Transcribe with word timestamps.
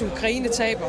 hvis 0.00 0.12
Ukraine 0.12 0.48
taber, 0.48 0.86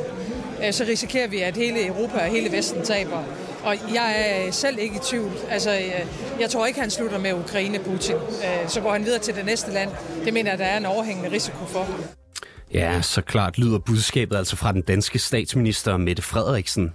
øh, 0.65 0.73
så 0.73 0.83
risikerer 0.83 1.27
vi, 1.27 1.39
at 1.39 1.57
hele 1.57 1.87
Europa 1.87 2.17
og 2.17 2.25
hele 2.25 2.51
Vesten 2.51 2.83
taber. 2.83 3.23
Og 3.63 3.75
jeg 3.93 4.15
er 4.17 4.51
selv 4.51 4.79
ikke 4.79 4.95
i 4.95 4.99
tvivl. 5.03 5.31
Altså, 5.49 5.71
øh, 5.71 6.05
jeg 6.39 6.49
tror 6.49 6.65
ikke, 6.65 6.79
han 6.79 6.89
slutter 6.89 7.19
med 7.19 7.33
Ukraine, 7.33 7.79
Putin. 7.79 8.15
Øh, 8.15 8.69
så 8.69 8.81
går 8.81 8.91
han 8.91 9.05
videre 9.05 9.19
til 9.19 9.35
det 9.35 9.45
næste 9.45 9.71
land. 9.71 9.89
Det 10.25 10.33
mener 10.33 10.51
jeg, 10.51 10.59
der 10.59 10.65
er 10.65 10.77
en 10.77 10.85
overhængende 10.85 11.31
risiko 11.31 11.65
for. 11.65 11.87
Ja, 12.73 13.01
så 13.01 13.21
klart 13.21 13.57
lyder 13.57 13.79
budskabet 13.79 14.35
altså 14.35 14.55
fra 14.55 14.71
den 14.71 14.81
danske 14.81 15.19
statsminister 15.19 15.97
Mette 15.97 16.21
Frederiksen. 16.21 16.93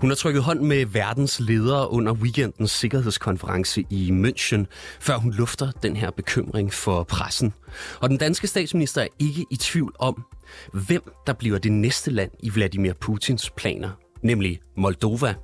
Hun 0.00 0.10
har 0.10 0.14
trykket 0.14 0.42
hånd 0.42 0.60
med 0.60 0.86
verdens 0.86 1.40
ledere 1.40 1.90
under 1.90 2.12
weekendens 2.12 2.70
sikkerhedskonference 2.70 3.84
i 3.90 4.10
München, 4.10 4.64
før 5.00 5.16
hun 5.16 5.32
lufter 5.32 5.70
den 5.82 5.96
her 5.96 6.10
bekymring 6.10 6.74
for 6.74 7.02
pressen. 7.02 7.52
Og 8.00 8.08
den 8.08 8.18
danske 8.18 8.46
statsminister 8.46 9.02
er 9.02 9.06
ikke 9.18 9.46
i 9.50 9.56
tvivl 9.56 9.94
om, 9.98 10.24
hvem 10.72 11.02
der 11.26 11.32
bliver 11.32 11.58
det 11.58 11.72
næste 11.72 12.10
land 12.10 12.30
i 12.42 12.50
Vladimir 12.50 12.92
Putins 12.92 13.50
planer, 13.50 13.90
nemlig 14.22 14.60
Moldova. 14.76 15.34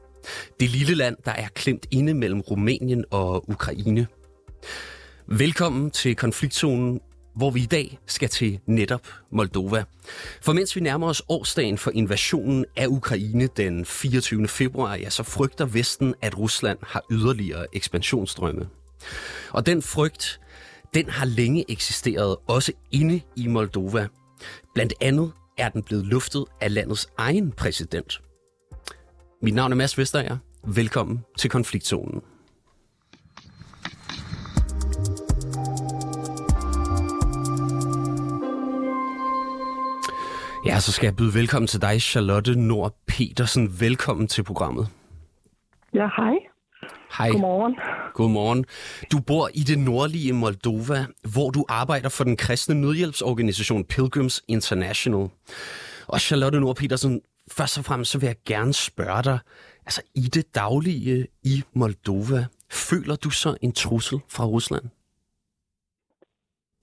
Det 0.61 0.71
lille 0.71 0.95
land, 0.95 1.17
der 1.25 1.33
er 1.33 1.49
klemt 1.49 1.87
inde 1.91 2.15
mellem 2.15 2.41
Rumænien 2.41 3.05
og 3.11 3.51
Ukraine. 3.51 4.07
Velkommen 5.27 5.91
til 5.91 6.17
konfliktzonen 6.17 7.01
hvor 7.37 7.51
vi 7.51 7.63
i 7.63 7.67
dag 7.67 7.99
skal 8.07 8.29
til 8.29 8.61
netop 8.67 9.09
Moldova. 9.33 9.85
For 10.41 10.53
mens 10.53 10.77
vi 10.77 10.81
nærmer 10.81 11.09
os 11.09 11.23
årsdagen 11.29 11.79
for 11.79 11.91
invasionen 11.95 12.65
af 12.77 12.87
Ukraine 12.87 13.49
den 13.57 13.85
24. 13.85 14.49
februar, 14.49 14.95
ja, 14.95 15.11
så 15.11 15.23
frygter 15.23 15.67
Vesten, 15.67 16.15
at 16.23 16.39
Rusland 16.39 16.79
har 16.83 17.03
yderligere 17.11 17.67
ekspansionsstrømme. 17.73 18.69
Og 19.51 19.67
den 19.67 19.83
frygt, 19.83 20.41
den 20.95 21.09
har 21.09 21.27
længe 21.27 21.65
eksisteret 21.69 22.37
også 22.47 22.73
inde 22.93 23.21
i 23.37 23.47
Moldova. 23.47 24.09
Blandt 24.75 24.95
andet 25.01 25.33
er 25.59 25.69
den 25.69 25.83
blevet 25.83 26.07
luftet 26.07 26.45
af 26.61 26.75
landets 26.75 27.09
egen 27.19 27.53
præsident. 27.53 28.23
Mit 29.43 29.55
navn 29.55 29.73
er 29.73 29.77
Mads 29.77 29.99
Vestager. 29.99 30.39
Velkommen 30.65 31.25
til 31.39 31.51
konfliktzonen. 31.51 32.23
Ja, 40.67 40.81
så 40.81 40.93
skal 40.93 41.07
jeg 41.07 41.17
byde 41.17 41.35
velkommen 41.35 41.67
til 41.67 41.83
dig, 41.83 42.03
Charlotte 42.03 42.61
Nord 42.61 42.95
Petersen. 43.07 43.81
Velkommen 43.81 44.29
til 44.29 44.45
programmet. 44.45 44.89
Ja, 45.95 46.09
hej. 46.17 46.35
Hej. 47.19 47.31
Godmorgen. 47.31 47.77
Godmorgen. 48.15 48.65
Du 49.13 49.19
bor 49.27 49.49
i 49.55 49.63
det 49.71 49.79
nordlige 49.79 50.33
Moldova, 50.33 50.99
hvor 51.35 51.51
du 51.51 51.65
arbejder 51.69 52.09
for 52.09 52.25
den 52.25 52.37
kristne 52.37 52.81
nødhjælpsorganisation 52.81 53.85
Pilgrims 53.85 54.45
International. 54.49 55.29
Og 56.09 56.21
Charlotte 56.21 56.61
Nord 56.61 56.77
Petersen, 56.77 57.21
først 57.59 57.79
og 57.79 57.85
fremmest 57.85 58.11
så 58.11 58.19
vil 58.21 58.27
jeg 58.27 58.37
gerne 58.47 58.73
spørge 58.73 59.23
dig, 59.23 59.39
altså 59.87 60.03
i 60.15 60.27
det 60.37 60.55
daglige 60.55 61.27
i 61.43 61.63
Moldova, 61.73 62.41
føler 62.71 63.17
du 63.25 63.31
så 63.31 63.57
en 63.63 63.73
trussel 63.73 64.19
fra 64.29 64.45
Rusland? 64.45 64.85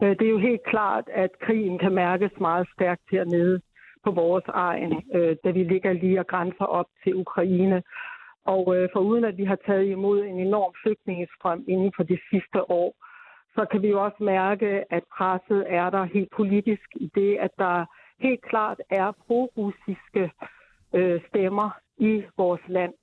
Øh, 0.04 0.10
det 0.10 0.26
er 0.26 0.34
jo 0.38 0.40
helt 0.40 0.66
klart, 0.74 1.06
at 1.24 1.32
krigen 1.46 1.80
kan 1.80 1.94
mærkes 1.94 2.32
meget 2.42 2.68
stærkt 2.76 3.06
hernede 3.12 3.62
på 4.04 4.12
vores 4.12 4.44
egen, 4.48 4.94
øh, 5.16 5.36
da 5.44 5.50
vi 5.52 5.64
ligger 5.64 5.94
lige 5.94 6.20
og 6.20 6.28
grænser 6.28 6.66
op 6.66 6.86
til 7.04 7.16
Ukraine. 7.16 7.84
Og 8.46 8.76
øh, 8.76 8.90
for 8.94 9.00
uden 9.00 9.24
at 9.24 9.38
vi 9.38 9.46
har 9.46 9.58
taget 9.66 9.86
imod 9.86 10.24
en 10.24 10.40
enorm 10.40 10.74
flygtningestrøm 10.84 11.66
inden 11.68 11.92
for 11.96 12.04
de 12.04 12.20
sidste 12.30 12.72
år, 12.72 12.96
så 13.56 13.66
kan 13.72 13.82
vi 13.82 13.88
jo 13.90 14.04
også 14.04 14.24
mærke, 14.24 14.94
at 14.94 15.04
presset 15.18 15.66
er 15.68 15.90
der 15.90 16.04
helt 16.04 16.32
politisk 16.32 16.90
i 16.96 17.12
det, 17.16 17.38
at 17.38 17.52
der 17.58 17.86
helt 18.20 18.42
klart 18.42 18.82
er 18.90 19.12
pro-russiske 19.12 20.32
øh, 20.94 21.22
stemmer 21.28 21.70
i 21.98 22.24
vores 22.38 22.62
land. 22.68 22.94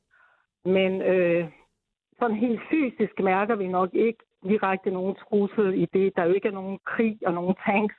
Men 0.65 1.03
øh, 1.03 1.45
sådan 2.19 2.37
helt 2.37 2.61
fysisk 2.71 3.21
mærker 3.21 3.57
vi 3.57 3.69
nok 3.69 3.95
ikke 3.95 4.19
direkte 4.45 4.91
nogen 4.91 5.15
trussel 5.15 5.83
i 5.83 5.87
det. 5.93 6.12
Der 6.17 6.22
er 6.22 6.27
jo 6.27 6.33
ikke 6.33 6.51
nogen 6.51 6.78
krig 6.87 7.19
og 7.27 7.33
nogen 7.33 7.55
tanks, 7.67 7.95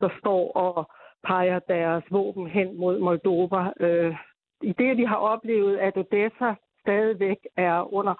der 0.00 0.08
står 0.18 0.52
og 0.52 0.90
peger 1.24 1.58
deres 1.58 2.04
våben 2.10 2.46
hen 2.46 2.78
mod 2.78 2.98
Moldova. 2.98 3.72
Øh, 3.80 4.16
I 4.62 4.72
det, 4.72 4.96
vi 4.96 5.04
har 5.04 5.16
oplevet, 5.16 5.78
at 5.78 5.96
Odessa 5.96 6.54
stadigvæk 6.84 7.40
er 7.56 7.94
under 7.98 8.14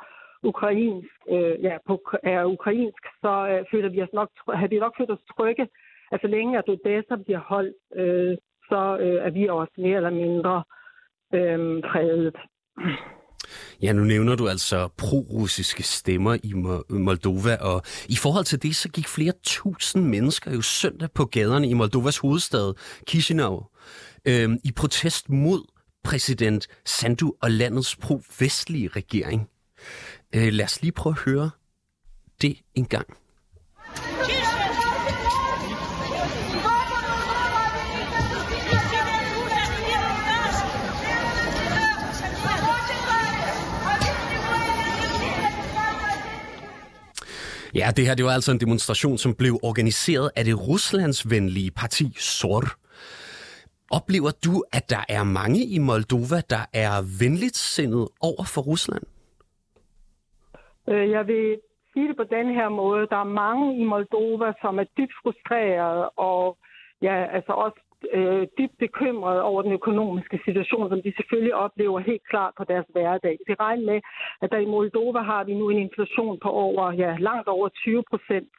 ukrainsk, 0.51 1.15
øh, 1.35 1.55
ja, 1.67 1.75
på, 1.87 1.95
er 2.23 2.45
ukrainsk, 2.45 3.03
så 3.23 3.33
øh, 3.51 3.65
føler 3.71 3.89
vi 3.95 4.03
os 4.03 4.15
nok, 4.21 4.31
har 4.61 4.69
vi 4.69 4.79
nok 4.79 4.95
følt 4.99 5.11
os 5.11 5.29
trygge. 5.33 5.67
Altså 6.13 6.27
længe 6.27 6.59
at 6.59 6.69
Odessa 6.69 7.17
bliver 7.25 7.43
holdt, 7.53 7.77
øh, 8.01 8.37
så 8.69 8.81
øh, 9.05 9.27
er 9.27 9.31
vi 9.31 9.49
også 9.49 9.75
mere 9.79 9.97
eller 9.97 10.11
mindre 10.25 10.55
øh, 11.35 11.83
fredet. 11.91 12.37
Ja, 13.83 13.93
nu 13.93 14.05
nævner 14.05 14.37
du 14.37 14.49
altså 14.49 14.89
pro-russiske 15.03 15.83
stemmer 15.83 16.35
i 16.35 16.53
Moldova, 16.99 17.57
og 17.71 17.83
i 18.09 18.17
forhold 18.23 18.45
til 18.45 18.63
det, 18.63 18.77
så 18.77 18.89
gik 18.91 19.09
flere 19.09 19.33
tusind 19.43 20.05
mennesker 20.05 20.55
jo 20.55 20.63
søndag 20.63 21.09
på 21.15 21.25
gaderne 21.25 21.69
i 21.69 21.75
Moldovas 21.75 22.19
hovedstad, 22.19 22.75
Chisinau, 23.09 23.67
øh, 24.29 24.49
i 24.65 24.71
protest 24.77 25.31
mod 25.31 25.74
præsident 26.05 26.69
Sandu 26.85 27.35
og 27.43 27.51
landets 27.51 27.97
pro-vestlige 27.97 28.89
regering. 28.89 29.49
Øh, 30.35 30.53
lad 30.53 30.65
os 30.65 30.83
lige 30.83 30.93
prøve 30.93 31.15
at 31.17 31.33
høre 31.33 31.51
det 32.43 32.57
en 32.75 32.85
gang. 32.85 33.07
Ja, 47.75 47.91
det 47.97 48.07
her 48.07 48.15
det 48.15 48.25
var 48.25 48.33
altså 48.33 48.53
en 48.53 48.61
demonstration, 48.61 49.19
som 49.19 49.35
blev 49.35 49.59
organiseret 49.63 50.31
af 50.37 50.45
det 50.45 50.69
ruslandsvenlige 50.69 51.71
parti 51.71 52.17
SOR. 52.19 52.84
Oplever 53.91 54.33
du, 54.45 54.65
at 54.73 54.91
der 54.91 55.05
er 55.09 55.25
mange 55.25 55.61
i 55.77 55.79
Moldova, 55.79 56.41
der 56.55 56.65
er 56.85 56.95
venligt 57.23 57.57
sindet 57.57 58.09
over 58.21 58.45
for 58.55 58.61
Rusland? 58.61 59.05
Øh, 60.89 61.11
jeg 61.11 61.27
vil 61.27 61.61
sige 61.93 62.09
det 62.09 62.17
på 62.17 62.25
den 62.37 62.55
her 62.55 62.69
måde. 62.69 63.07
Der 63.07 63.17
er 63.17 63.35
mange 63.45 63.79
i 63.83 63.85
Moldova, 63.85 64.53
som 64.61 64.79
er 64.79 64.85
dybt 64.99 65.15
frustrerede 65.23 66.09
og 66.09 66.59
ja, 67.03 67.15
altså 67.37 67.53
også 67.53 67.81
øh, 68.13 68.47
dybt 68.59 68.79
bekymrede 68.79 69.43
over 69.43 69.63
den 69.63 69.73
økonomiske 69.73 70.41
situation, 70.45 70.89
som 70.89 71.03
de 71.03 71.13
selvfølgelig 71.17 71.55
oplever 71.55 71.99
helt 71.99 72.29
klart 72.29 72.55
på 72.57 72.65
deres 72.65 72.87
hverdag. 72.93 73.39
Vi 73.47 73.55
regner 73.55 73.85
med, 73.93 74.01
at 74.43 74.51
der 74.53 74.59
i 74.59 74.73
Moldova 74.75 75.21
har 75.21 75.45
vi 75.45 75.55
nu 75.55 75.71
en 75.71 75.79
inflation 75.79 76.39
på 76.43 76.49
over, 76.51 76.93
ja, 76.93 77.17
langt 77.19 77.49
over 77.49 77.69
20 77.69 78.03
procent. 78.11 78.53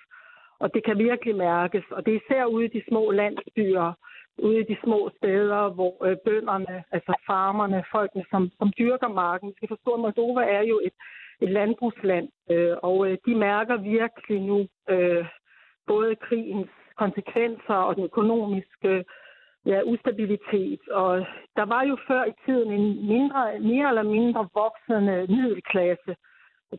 Og 0.59 0.73
det 0.73 0.85
kan 0.85 0.97
virkelig 0.97 1.35
mærkes. 1.35 1.83
Og 1.91 2.05
det 2.05 2.11
er 2.13 2.19
især 2.19 2.45
ude 2.45 2.65
i 2.65 2.73
de 2.75 2.83
små 2.89 3.11
landsbyer, 3.11 3.93
ude 4.37 4.59
i 4.59 4.63
de 4.63 4.77
små 4.83 5.09
steder, 5.17 5.69
hvor 5.69 6.05
øh, 6.05 6.17
bønderne, 6.25 6.83
altså 6.91 7.13
farmerne, 7.27 7.83
folkene, 7.91 8.25
som, 8.29 8.51
som 8.57 8.73
dyrker 8.79 9.07
marken. 9.07 9.53
Skal 9.55 9.67
forstå, 9.67 9.91
at 9.91 9.99
Moldova 9.99 10.41
er 10.41 10.61
jo 10.61 10.81
et, 10.83 10.93
et 11.41 11.49
landbrugsland, 11.49 12.27
øh, 12.51 12.77
og 12.83 13.07
øh, 13.07 13.17
de 13.25 13.35
mærker 13.35 13.77
virkelig 13.77 14.41
nu 14.41 14.67
øh, 14.89 15.25
både 15.87 16.15
krigens 16.15 16.69
konsekvenser 16.97 17.73
og 17.87 17.95
den 17.95 18.03
økonomiske 18.03 19.05
ja, 19.65 19.81
ustabilitet. 19.83 20.81
Og 20.91 21.25
der 21.55 21.65
var 21.65 21.83
jo 21.83 21.97
før 22.07 22.23
i 22.25 22.33
tiden 22.45 22.71
en 22.71 23.07
mindre, 23.07 23.59
mere 23.59 23.89
eller 23.89 24.03
mindre 24.03 24.47
voksende 24.53 25.25
middelklasse, 25.29 26.15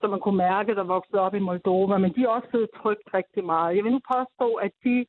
som 0.00 0.10
man 0.10 0.20
kunne 0.20 0.36
mærke, 0.36 0.74
der 0.74 0.84
voksede 0.84 1.20
op 1.20 1.34
i 1.34 1.38
Moldova, 1.38 1.98
men 1.98 2.12
de 2.14 2.22
er 2.22 2.28
også 2.28 2.48
blevet 2.48 2.70
trygt 2.82 3.14
rigtig 3.14 3.44
meget. 3.44 3.76
Jeg 3.76 3.84
vil 3.84 3.92
nu 3.92 4.00
påstå, 4.14 4.54
at 4.54 4.72
de 4.84 5.06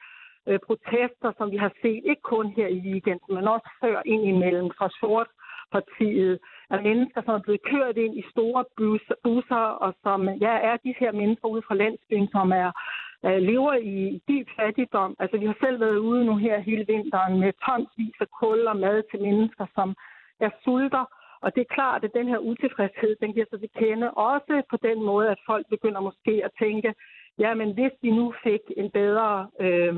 øh, 0.48 0.60
protester, 0.68 1.30
som 1.38 1.52
vi 1.52 1.58
har 1.58 1.72
set, 1.82 2.02
ikke 2.10 2.22
kun 2.22 2.48
her 2.58 2.68
i 2.68 2.80
weekenden, 2.88 3.36
men 3.36 3.48
også 3.48 3.70
før 3.82 4.02
ind 4.06 4.24
imellem 4.34 4.70
fra 4.78 4.90
Sortpartiet, 5.00 6.40
af 6.70 6.84
mennesker, 6.84 7.22
som 7.22 7.34
er 7.36 7.44
blevet 7.46 7.62
kørt 7.72 7.98
ind 7.98 8.18
i 8.18 8.24
store 8.32 8.64
busser, 9.24 9.66
og 9.86 9.94
som 10.04 10.30
ja, 10.30 10.54
er 10.70 10.78
de 10.78 10.94
her 11.00 11.12
mennesker 11.12 11.48
ude 11.48 11.62
fra 11.68 11.76
landsbyen, 11.76 12.28
som 12.28 12.52
er 12.52 12.72
øh, 13.26 13.40
lever 13.50 13.74
i 13.74 14.22
dyb 14.28 14.48
fattigdom. 14.60 15.16
Altså, 15.20 15.38
vi 15.38 15.46
har 15.46 15.58
selv 15.64 15.80
været 15.80 15.98
ude 15.98 16.26
nu 16.26 16.36
her 16.36 16.60
hele 16.60 16.86
vinteren 16.88 17.40
med 17.40 17.54
tonsvis 17.66 18.16
af 18.20 18.30
kul 18.40 18.68
og 18.68 18.78
mad 18.78 19.04
til 19.12 19.22
mennesker, 19.22 19.66
som 19.76 19.96
er 20.40 20.50
sulter. 20.64 21.06
Og 21.42 21.56
det 21.56 21.62
er 21.62 21.76
klart, 21.78 22.04
at 22.04 22.14
den 22.14 22.28
her 22.28 22.38
utilfredshed, 22.38 23.16
den 23.22 23.34
giver 23.34 23.46
sig 23.50 23.60
til 23.60 23.70
kende 23.80 24.12
også 24.12 24.62
på 24.70 24.78
den 24.88 25.04
måde, 25.04 25.30
at 25.30 25.40
folk 25.46 25.66
begynder 25.70 26.02
måske 26.02 26.34
at 26.48 26.52
tænke, 26.60 26.94
ja, 27.40 27.54
men 27.54 27.74
hvis 27.74 27.92
vi 28.02 28.10
nu 28.12 28.34
fik 28.44 28.62
en 28.78 28.90
bedre, 28.92 29.50
øh, 29.60 29.96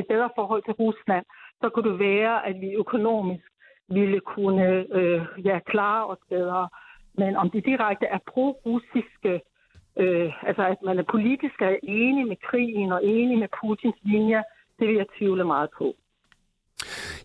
et 0.00 0.06
bedre 0.08 0.30
forhold 0.34 0.62
til 0.64 0.74
Rusland, 0.74 1.24
så 1.60 1.68
kunne 1.68 1.90
det 1.90 1.98
være, 1.98 2.46
at 2.48 2.60
vi 2.60 2.70
økonomisk 2.72 3.44
ville 3.88 4.20
kunne 4.20 4.86
øh, 4.98 5.20
ja, 5.44 5.58
klare 5.58 6.06
os 6.06 6.22
bedre. 6.28 6.68
Men 7.14 7.36
om 7.36 7.50
det 7.50 7.64
direkte 7.64 8.06
er 8.06 8.18
pro-russiske 8.30 9.40
øh, 10.02 10.48
altså 10.48 10.62
at 10.72 10.76
man 10.84 10.98
er 10.98 11.06
politisk 11.10 11.56
er 11.60 11.76
enig 11.82 12.26
med 12.26 12.36
krigen 12.50 12.92
og 12.92 13.04
enig 13.04 13.38
med 13.38 13.48
Putins 13.60 14.00
linje, 14.02 14.42
det 14.78 14.88
vil 14.88 14.96
jeg 14.96 15.06
tvivle 15.18 15.44
meget 15.44 15.70
på. 15.78 15.94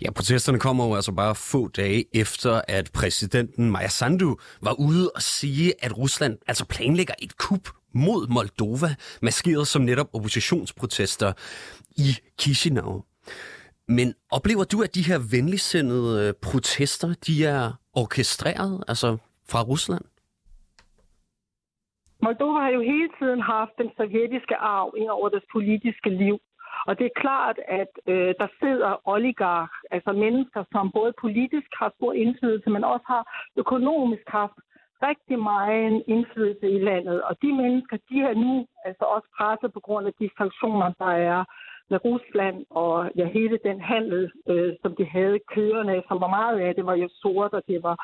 Ja, 0.01 0.11
protesterne 0.11 0.59
kommer 0.59 0.87
jo 0.87 0.95
altså 0.95 1.11
bare 1.11 1.35
få 1.35 1.67
dage 1.67 2.05
efter, 2.13 2.61
at 2.67 2.91
præsidenten 2.93 3.71
Maja 3.71 3.87
Sandu 3.87 4.37
var 4.61 4.75
ude 4.79 5.11
og 5.15 5.21
sige, 5.21 5.73
at 5.85 5.97
Rusland 5.97 6.37
altså 6.47 6.65
planlægger 6.67 7.13
et 7.21 7.37
kup 7.37 7.65
mod 7.95 8.21
Moldova, 8.35 8.91
maskeret 9.21 9.67
som 9.67 9.81
netop 9.81 10.09
oppositionsprotester 10.13 11.29
i 12.05 12.09
Chisinau. 12.39 13.03
Men 13.87 14.07
oplever 14.31 14.63
du, 14.63 14.77
at 14.83 14.95
de 14.95 15.07
her 15.09 15.19
venligsindede 15.35 16.27
øh, 16.27 16.33
protester, 16.47 17.09
de 17.27 17.45
er 17.45 17.63
orkestreret, 17.93 18.83
altså 18.87 19.17
fra 19.51 19.61
Rusland? 19.61 20.05
Moldova 22.23 22.59
har 22.59 22.69
jo 22.77 22.81
hele 22.81 23.09
tiden 23.19 23.41
haft 23.41 23.71
den 23.77 23.89
sovjetiske 23.97 24.55
arv 24.55 24.93
ind 24.97 25.09
over 25.09 25.29
deres 25.29 25.47
politiske 25.51 26.09
liv. 26.09 26.37
Og 26.87 26.93
det 26.99 27.05
er 27.05 27.19
klart, 27.25 27.57
at 27.67 27.91
øh, 28.07 28.31
der 28.41 28.47
sidder 28.61 29.07
oligark, 29.13 29.71
altså 29.91 30.11
mennesker, 30.11 30.63
som 30.71 30.91
både 30.91 31.13
politisk 31.21 31.69
har 31.79 31.91
stor 31.97 32.13
indflydelse, 32.13 32.69
men 32.69 32.83
også 32.83 33.05
har 33.07 33.23
økonomisk 33.55 34.27
haft 34.27 34.59
rigtig 35.03 35.39
meget 35.39 36.03
indflydelse 36.07 36.69
i 36.69 36.79
landet. 36.79 37.21
Og 37.23 37.41
de 37.41 37.53
mennesker, 37.53 37.97
de 38.09 38.21
er 38.21 38.33
nu 38.33 38.67
altså 38.85 39.05
også 39.15 39.27
presset 39.37 39.73
på 39.73 39.79
grund 39.79 40.07
af 40.07 40.13
de 40.19 40.29
sanktioner, 40.37 40.91
der 40.99 41.11
er 41.31 41.43
med 41.89 42.05
Rusland 42.05 42.65
og 42.69 43.11
ja, 43.15 43.25
hele 43.25 43.59
den 43.63 43.81
handel, 43.81 44.31
øh, 44.49 44.73
som 44.81 44.95
de 44.95 45.05
havde 45.05 45.39
kørende, 45.55 46.03
som 46.07 46.21
var 46.21 46.27
meget 46.27 46.59
af 46.59 46.75
det 46.75 46.85
var 46.85 46.95
jo 46.95 47.09
sort, 47.21 47.53
og 47.53 47.63
det 47.67 47.83
var 47.83 47.97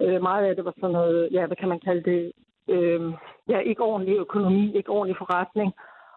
øh, 0.00 0.22
meget 0.22 0.44
af 0.44 0.56
det 0.56 0.64
var 0.64 0.74
sådan 0.80 0.90
noget, 0.90 1.28
ja, 1.32 1.46
hvad 1.46 1.56
kan 1.56 1.68
man 1.68 1.80
kalde 1.80 2.02
det, 2.10 2.32
øh, 2.68 3.12
ja, 3.48 3.58
ikke 3.58 3.82
ordentlig 3.82 4.16
økonomi, 4.16 4.76
ikke 4.76 4.90
ordentlig 4.90 5.16
forretning. 5.16 5.72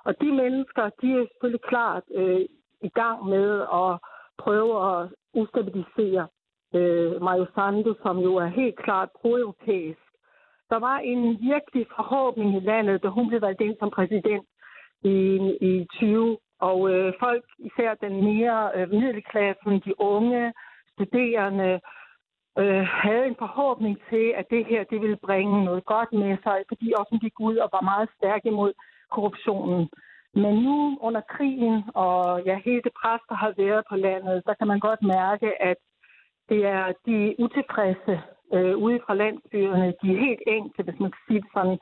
Og 0.05 0.21
de 0.21 0.31
mennesker, 0.31 0.89
de 1.01 1.07
er 1.13 1.25
selvfølgelig 1.31 1.61
klart 1.61 2.03
øh, 2.13 2.41
i 2.81 2.89
gang 2.89 3.25
med 3.25 3.61
at 3.61 3.91
prøve 4.37 4.73
at 4.91 5.09
ustabilisere 5.33 6.27
øh, 6.73 7.21
Mario 7.21 7.45
Sandu, 7.55 7.95
som 8.01 8.19
jo 8.19 8.35
er 8.35 8.45
helt 8.45 8.77
klart 8.77 9.09
pro-europæisk. 9.21 10.02
Der 10.69 10.79
var 10.79 10.97
en 10.97 11.21
virkelig 11.41 11.85
forhåbning 11.95 12.55
i 12.55 12.59
landet, 12.59 13.03
da 13.03 13.07
hun 13.07 13.27
blev 13.27 13.41
valgt 13.41 13.61
ind 13.61 13.75
som 13.79 13.89
præsident 13.89 14.45
i, 15.03 15.17
i 15.61 15.87
20. 15.93 16.37
Og 16.59 16.89
øh, 16.93 17.13
folk, 17.19 17.43
især 17.59 17.93
den 17.93 18.23
mere 18.23 18.71
øh, 18.75 18.89
middelklassen, 18.89 19.81
de 19.85 20.01
unge, 20.01 20.53
studerende, 20.93 21.79
øh, 22.61 22.83
havde 23.03 23.25
en 23.27 23.35
forhåbning 23.39 23.95
til, 24.09 24.25
at 24.39 24.45
det 24.49 24.65
her 24.65 24.83
det 24.83 25.01
ville 25.01 25.19
bringe 25.27 25.65
noget 25.65 25.85
godt 25.85 26.13
med 26.13 26.37
sig, 26.43 26.57
fordi 26.67 26.93
også 26.97 27.17
gik 27.21 27.39
ud 27.39 27.57
og 27.57 27.69
var 27.73 27.81
meget 27.81 28.09
stærk 28.17 28.41
imod 28.45 28.73
korruptionen. 29.11 29.89
Men 30.33 30.53
nu 30.65 30.97
under 31.01 31.21
krigen 31.21 31.83
og 31.93 32.43
ja, 32.45 32.55
hele 32.65 32.81
det 32.81 32.93
pres, 33.01 33.21
der 33.29 33.35
har 33.35 33.53
været 33.57 33.83
på 33.89 33.95
landet, 33.95 34.43
så 34.45 34.55
kan 34.59 34.67
man 34.67 34.79
godt 34.79 35.01
mærke, 35.01 35.61
at 35.61 35.77
det 36.49 36.65
er 36.65 36.85
de 37.05 37.35
utilfredse 37.39 38.21
øh, 38.55 38.75
ude 38.85 38.99
fra 39.05 39.13
landsbyerne, 39.23 39.87
de 40.01 40.07
er 40.13 40.25
helt 40.27 40.43
enkle, 40.47 40.83
hvis 40.83 40.99
man 40.99 41.11
kan 41.11 41.23
sige 41.27 41.41
det 41.41 41.51
sådan, 41.57 41.77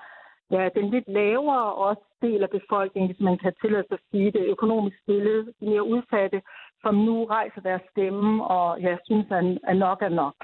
ja, 0.51 0.63
den 0.77 0.85
lidt 0.93 1.07
lavere 1.07 1.73
også 1.73 2.05
del 2.21 2.43
af 2.43 2.49
befolkningen, 2.49 3.09
hvis 3.11 3.23
man 3.29 3.37
kan 3.37 3.53
tillade 3.61 3.85
sig 3.87 3.97
at 3.99 4.07
sige 4.11 4.31
det, 4.31 4.51
økonomisk 4.55 4.97
stille, 5.03 5.35
de 5.59 5.65
mere 5.71 5.83
udsatte, 5.93 6.41
som 6.81 6.95
nu 6.95 7.25
rejser 7.25 7.61
deres 7.61 7.81
stemme 7.91 8.47
og 8.47 8.81
jeg 8.81 8.97
synes, 9.05 9.27
at 9.69 9.77
nok 9.77 10.01
er 10.01 10.09
nok. 10.09 10.37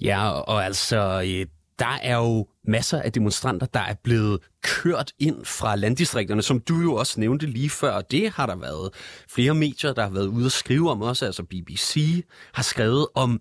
Ja, 0.00 0.20
og 0.52 0.64
altså, 0.64 1.00
øh, 1.30 1.46
der 1.78 1.98
er 2.02 2.16
jo 2.16 2.46
masser 2.64 3.02
af 3.02 3.12
demonstranter, 3.12 3.66
der 3.66 3.80
er 3.80 3.94
blevet 4.04 4.40
kørt 4.62 5.12
ind 5.18 5.44
fra 5.44 5.76
landdistrikterne, 5.76 6.42
som 6.42 6.60
du 6.60 6.74
jo 6.74 6.94
også 6.94 7.20
nævnte 7.20 7.46
lige 7.46 7.70
før. 7.70 8.00
Det 8.00 8.30
har 8.30 8.46
der 8.46 8.56
været 8.56 8.94
flere 9.28 9.54
medier, 9.54 9.92
der 9.92 10.02
har 10.02 10.10
været 10.10 10.26
ude 10.26 10.46
og 10.46 10.50
skrive 10.50 10.90
om 10.90 11.02
også. 11.02 11.26
Altså 11.26 11.42
BBC 11.42 12.24
har 12.54 12.62
skrevet 12.62 13.06
om, 13.14 13.40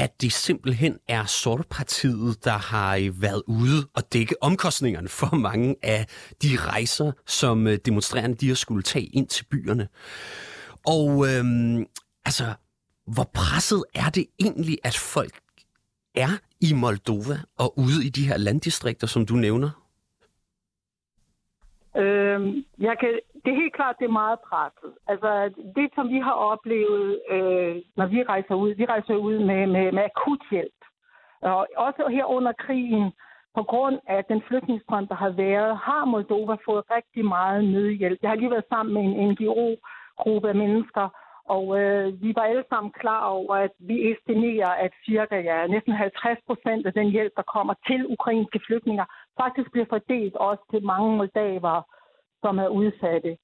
at 0.00 0.20
det 0.20 0.32
simpelthen 0.32 0.98
er 1.08 1.24
Sortpartiet, 1.24 2.44
der 2.44 2.58
har 2.58 2.96
øh, 2.96 3.22
været 3.22 3.42
ude 3.46 3.86
og 3.94 4.12
dække 4.12 4.42
omkostningerne 4.42 5.08
for 5.08 5.36
mange 5.36 5.76
af 5.82 6.06
de 6.42 6.56
rejser, 6.56 7.12
som 7.26 7.66
øh, 7.66 7.78
demonstrerende 7.84 8.36
de 8.36 8.48
har 8.48 8.54
skulle 8.54 8.82
tage 8.82 9.04
ind 9.04 9.28
til 9.28 9.44
byerne. 9.44 9.88
Og 10.86 11.28
øhm, 11.28 11.86
altså, 12.24 12.54
hvor 13.06 13.30
presset 13.34 13.84
er 13.94 14.10
det 14.10 14.26
egentlig, 14.40 14.78
at 14.84 14.96
folk 14.96 15.40
er 16.14 16.30
i 16.60 16.72
Moldova 16.72 17.40
og 17.58 17.78
ude 17.78 18.06
i 18.06 18.08
de 18.08 18.28
her 18.28 18.36
landdistrikter, 18.36 19.06
som 19.06 19.26
du 19.26 19.34
nævner? 19.34 19.79
Øh, 21.96 22.40
jeg 22.78 22.98
kan, 23.00 23.12
det 23.44 23.50
er 23.50 23.62
helt 23.62 23.74
klart, 23.74 23.96
det 23.98 24.04
er 24.04 24.20
meget 24.22 24.38
presset. 24.40 24.92
Altså, 25.08 25.50
det, 25.76 25.90
som 25.94 26.08
vi 26.08 26.18
har 26.18 26.32
oplevet, 26.32 27.20
øh, 27.30 27.76
når 27.96 28.06
vi 28.06 28.22
rejser 28.22 28.54
ud, 28.54 28.74
vi 28.74 28.84
rejser 28.84 29.14
ud 29.14 29.38
med, 29.38 29.66
med, 29.66 29.92
med 29.92 30.02
akut 30.02 30.42
hjælp. 30.50 30.80
Og 31.42 31.66
også 31.76 32.08
her 32.10 32.24
under 32.24 32.52
krigen, 32.52 33.12
på 33.54 33.62
grund 33.62 33.98
af 34.06 34.24
den 34.24 34.42
flygtningsstrøm, 34.48 35.06
der 35.06 35.14
har 35.14 35.30
været, 35.30 35.76
har 35.76 36.04
Moldova 36.04 36.56
fået 36.64 36.84
rigtig 36.90 37.24
meget 37.24 37.64
nødhjælp. 37.64 38.18
Jeg 38.22 38.30
har 38.30 38.36
lige 38.36 38.50
været 38.50 38.68
sammen 38.68 38.94
med 38.94 39.02
en 39.02 39.30
NGO-gruppe 39.30 40.48
af 40.48 40.54
mennesker, 40.54 41.08
og 41.54 41.64
øh, 41.80 42.22
vi 42.22 42.30
var 42.36 42.42
alle 42.42 42.64
sammen 42.68 42.92
klar 43.02 43.24
over, 43.38 43.54
at 43.54 43.74
vi 43.78 43.96
estimerer, 44.12 44.72
at 44.84 44.92
cirka 45.06 45.36
ja, 45.50 45.66
næsten 45.66 45.92
50 45.92 46.38
procent 46.46 46.86
af 46.86 46.92
den 46.92 47.10
hjælp, 47.10 47.32
der 47.36 47.52
kommer 47.54 47.74
til 47.86 48.00
ukrainske 48.14 48.60
flygtninger, 48.66 49.04
faktisk 49.40 49.72
bliver 49.72 49.86
fordelt 49.94 50.36
også 50.36 50.62
til 50.70 50.84
mange 50.84 51.16
moldaver, 51.16 51.82
som 52.42 52.58
er 52.58 52.68
udsatte. 52.68 53.36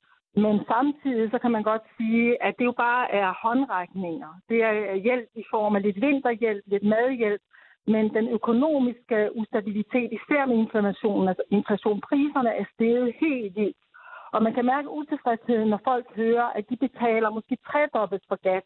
Men 0.45 0.55
samtidig 0.73 1.31
så 1.31 1.39
kan 1.39 1.51
man 1.51 1.63
godt 1.63 1.85
sige, 1.97 2.43
at 2.43 2.55
det 2.59 2.65
jo 2.65 2.75
bare 2.87 3.05
er 3.21 3.29
håndrækninger. 3.43 4.33
Det 4.49 4.59
er 4.63 4.95
hjælp 4.95 5.31
i 5.35 5.45
form 5.51 5.77
af 5.77 5.83
lidt 5.83 6.01
vinterhjælp, 6.01 6.65
lidt 6.67 6.85
madhjælp, 6.95 7.43
men 7.87 8.15
den 8.15 8.29
økonomiske 8.29 9.31
ustabilitet, 9.41 10.09
især 10.19 10.47
med 10.47 10.57
inflationen, 10.57 11.29
altså 11.29 11.45
inflationpriserne 11.51 12.51
er 12.61 12.65
steget 12.75 13.15
helt 13.21 13.57
vildt. 13.57 13.86
Og 14.33 14.43
man 14.43 14.55
kan 14.55 14.65
mærke 14.65 14.91
utilfredsheden, 14.91 15.69
når 15.69 15.81
folk 15.85 16.07
hører, 16.17 16.47
at 16.59 16.65
de 16.71 16.77
betaler 16.77 17.31
måske 17.31 17.57
tredobbelt 17.67 18.25
for 18.29 18.37
gas 18.37 18.63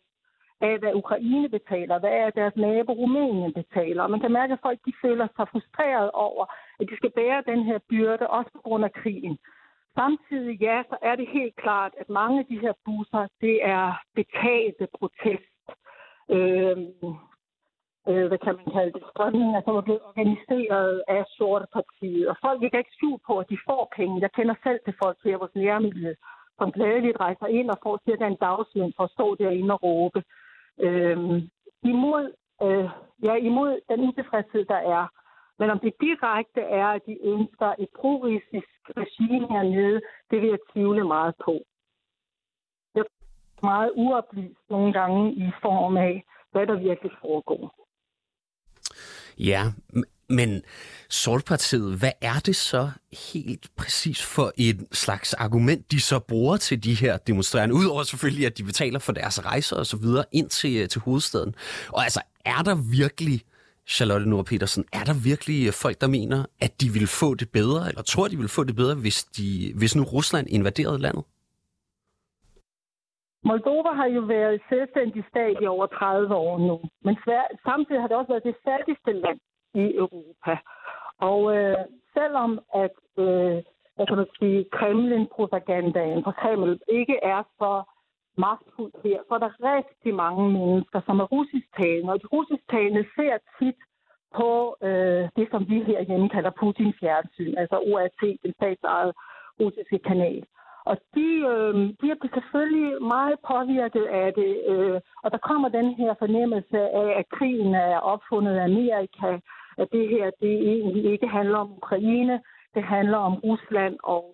af, 0.60 0.78
hvad 0.78 0.94
Ukraine 0.94 1.48
betaler, 1.48 1.98
hvad 1.98 2.10
er 2.10 2.30
deres 2.30 2.56
nabo 2.56 2.92
Rumænien 2.92 3.52
betaler. 3.52 4.02
Og 4.02 4.10
man 4.10 4.20
kan 4.20 4.32
mærke, 4.32 4.52
at 4.52 4.58
folk 4.62 4.78
de 4.86 4.92
føler 5.02 5.26
sig 5.36 5.48
frustreret 5.48 6.10
over, 6.10 6.44
at 6.80 6.86
de 6.90 6.96
skal 6.96 7.10
bære 7.10 7.42
den 7.46 7.62
her 7.64 7.78
byrde, 7.88 8.26
også 8.26 8.50
på 8.54 8.60
grund 8.60 8.84
af 8.84 8.92
krigen. 8.92 9.38
Samtidig, 9.94 10.60
ja, 10.60 10.82
så 10.88 10.96
er 11.02 11.16
det 11.16 11.28
helt 11.28 11.56
klart, 11.56 11.92
at 12.00 12.08
mange 12.08 12.38
af 12.38 12.46
de 12.46 12.58
her 12.60 12.72
busser, 12.84 13.26
det 13.40 13.64
er 13.64 14.00
betalte 14.14 14.88
protest. 14.98 15.54
Øh, 16.30 16.76
øh, 18.10 18.26
hvad 18.28 18.38
kan 18.38 18.56
man 18.60 18.68
kalde 18.76 18.92
det, 18.92 19.02
strømninger, 19.10 19.60
som 19.64 19.76
er 19.76 19.80
blevet 19.86 20.02
organiseret 20.08 21.02
af 21.08 21.22
sorte 21.36 21.66
partier. 21.72 22.30
Og 22.30 22.36
folk 22.44 22.62
ikke 22.62 22.78
ikke 22.78 22.96
skjul 22.96 23.18
på, 23.26 23.38
at 23.38 23.50
de 23.50 23.58
får 23.68 23.92
penge. 23.96 24.20
Jeg 24.20 24.32
kender 24.32 24.54
selv 24.62 24.80
til 24.84 24.94
folk 25.02 25.16
her 25.24 25.36
i 25.36 25.40
vores 25.42 25.54
nærmiljø, 25.54 26.14
som 26.58 26.72
glædeligt 26.72 27.20
rejser 27.20 27.46
ind 27.46 27.70
og 27.70 27.78
får 27.82 28.00
cirka 28.04 28.24
en 28.26 28.42
dagsløn 28.46 28.92
for 28.96 29.04
at 29.04 29.14
stå 29.16 29.34
derinde 29.34 29.74
og 29.74 29.82
råbe. 29.82 30.20
Øh, 30.86 31.18
imod, 31.82 32.24
øh, 32.62 32.88
ja, 33.26 33.34
imod 33.34 33.80
den 33.90 34.00
utilfredshed, 34.08 34.64
der 34.64 34.80
er. 34.96 35.06
Men 35.58 35.70
om 35.70 35.78
det 35.78 35.94
direkte 36.00 36.60
er, 36.60 36.86
at 36.86 37.02
de 37.06 37.16
ønsker 37.22 37.74
et 37.78 37.88
prorussisk 38.00 38.80
regime 39.02 39.46
hernede, 39.54 40.00
det 40.30 40.40
vil 40.40 40.48
jeg 40.48 40.58
tvivle 40.72 41.04
meget 41.04 41.34
på. 41.44 41.54
Jeg 42.94 43.00
er 43.00 43.66
meget 43.66 43.92
uoplyst 43.96 44.64
nogle 44.70 44.92
gange 44.92 45.32
i 45.32 45.50
form 45.62 45.96
af, 45.96 46.24
hvad 46.52 46.66
der 46.66 46.78
virkelig 46.78 47.12
foregår. 47.20 47.80
Ja, 49.40 49.70
men 50.28 50.62
Sortpartiet, 51.08 51.98
hvad 51.98 52.12
er 52.20 52.38
det 52.38 52.56
så 52.56 52.90
helt 53.32 53.68
præcis 53.76 54.22
for 54.22 54.52
et 54.56 54.86
slags 54.92 55.34
argument, 55.34 55.92
de 55.92 56.00
så 56.00 56.18
bruger 56.18 56.56
til 56.56 56.84
de 56.84 56.94
her 56.94 57.16
demonstrerende? 57.16 57.74
Udover 57.74 58.02
selvfølgelig, 58.02 58.46
at 58.46 58.58
de 58.58 58.64
betaler 58.64 58.98
for 58.98 59.12
deres 59.12 59.44
rejser 59.44 59.76
og 59.76 59.86
så 59.86 59.96
videre 59.96 60.24
ind 60.32 60.48
til, 60.50 60.76
øh, 60.76 60.88
til 60.88 61.00
hovedstaden. 61.00 61.54
Og 61.88 62.04
altså, 62.04 62.20
er 62.44 62.62
der 62.62 62.74
virkelig, 62.74 63.42
Charlotte 63.88 64.28
Nord 64.28 64.46
Petersen, 64.46 64.84
er 64.92 65.04
der 65.04 65.12
virkelig 65.12 65.66
øh, 65.66 65.72
folk, 65.72 66.00
der 66.00 66.06
mener, 66.06 66.44
at 66.60 66.80
de 66.80 66.92
vil 66.92 67.06
få 67.06 67.34
det 67.34 67.48
bedre, 67.48 67.88
eller 67.88 68.02
tror, 68.02 68.28
de 68.28 68.38
vil 68.38 68.48
få 68.48 68.64
det 68.64 68.76
bedre, 68.76 68.94
hvis, 68.94 69.24
de, 69.24 69.72
hvis 69.76 69.96
nu 69.96 70.02
Rusland 70.02 70.46
invaderede 70.50 70.98
landet? 70.98 71.24
Moldova 73.44 73.92
har 73.92 74.06
jo 74.06 74.20
været 74.20 74.62
selvstændig 74.68 75.24
stat 75.30 75.56
i 75.60 75.66
over 75.66 75.86
30 75.86 76.34
år 76.34 76.58
nu, 76.58 76.80
men 77.04 77.16
samtidig 77.64 78.00
har 78.00 78.08
det 78.08 78.16
også 78.16 78.32
været 78.32 78.50
det 78.50 78.56
fattigste 78.64 79.12
land 79.12 79.40
i 79.74 79.94
Europa. 79.94 80.58
Og 81.18 81.56
øh, 81.56 81.76
selvom 82.14 82.60
at 82.74 82.96
øh, 83.18 83.62
hvad 84.00 84.06
kan 84.06 84.16
man 84.16 84.26
sige, 84.38 84.66
Kremlin-propagandaen 84.72 86.24
fra 86.24 86.32
Kreml 86.32 86.80
ikke 86.88 87.16
er 87.22 87.42
så 87.58 87.82
magtfuld 88.46 88.92
her, 89.04 89.18
så 89.28 89.34
er 89.34 89.38
der 89.38 89.52
rigtig 89.76 90.14
mange 90.14 90.44
mennesker, 90.58 91.00
som 91.06 91.20
er 91.20 91.28
russisktalende, 91.36 92.12
og 92.12 92.22
de 92.22 92.26
russisktalende 92.26 93.04
ser 93.16 93.36
tit 93.58 93.80
på 94.38 94.76
øh, 94.82 95.24
det, 95.36 95.46
som 95.50 95.68
vi 95.68 95.78
herhjemme 95.82 96.28
kalder 96.28 96.50
Putins 96.60 96.96
fjernsyn, 97.00 97.54
altså 97.56 97.76
ORT, 97.90 98.20
den 98.42 98.52
statsejede 98.58 99.12
russiske 99.60 99.98
kanal. 99.98 100.44
Og 100.90 100.96
de, 101.14 101.28
øh, 101.52 101.74
de 102.00 102.06
er 102.12 102.28
selvfølgelig 102.34 103.02
meget 103.02 103.36
påvirket 103.52 104.04
af 104.22 104.28
det, 104.34 104.52
øh, 104.72 105.00
og 105.22 105.28
der 105.34 105.38
kommer 105.48 105.68
den 105.68 105.88
her 106.00 106.14
fornemmelse 106.18 106.78
af, 107.02 107.08
at 107.20 107.28
krigen 107.36 107.74
er 107.74 107.98
opfundet 108.12 108.54
af 108.56 108.64
Amerika, 108.64 109.30
at 109.78 109.88
det 109.92 110.08
her 110.08 110.30
det 110.40 110.54
egentlig 110.74 111.04
ikke 111.12 111.28
handler 111.28 111.58
om 111.58 111.72
Ukraine, 111.72 112.40
det 112.74 112.84
handler 112.84 113.18
om 113.18 113.34
Rusland 113.34 113.96
og 114.02 114.24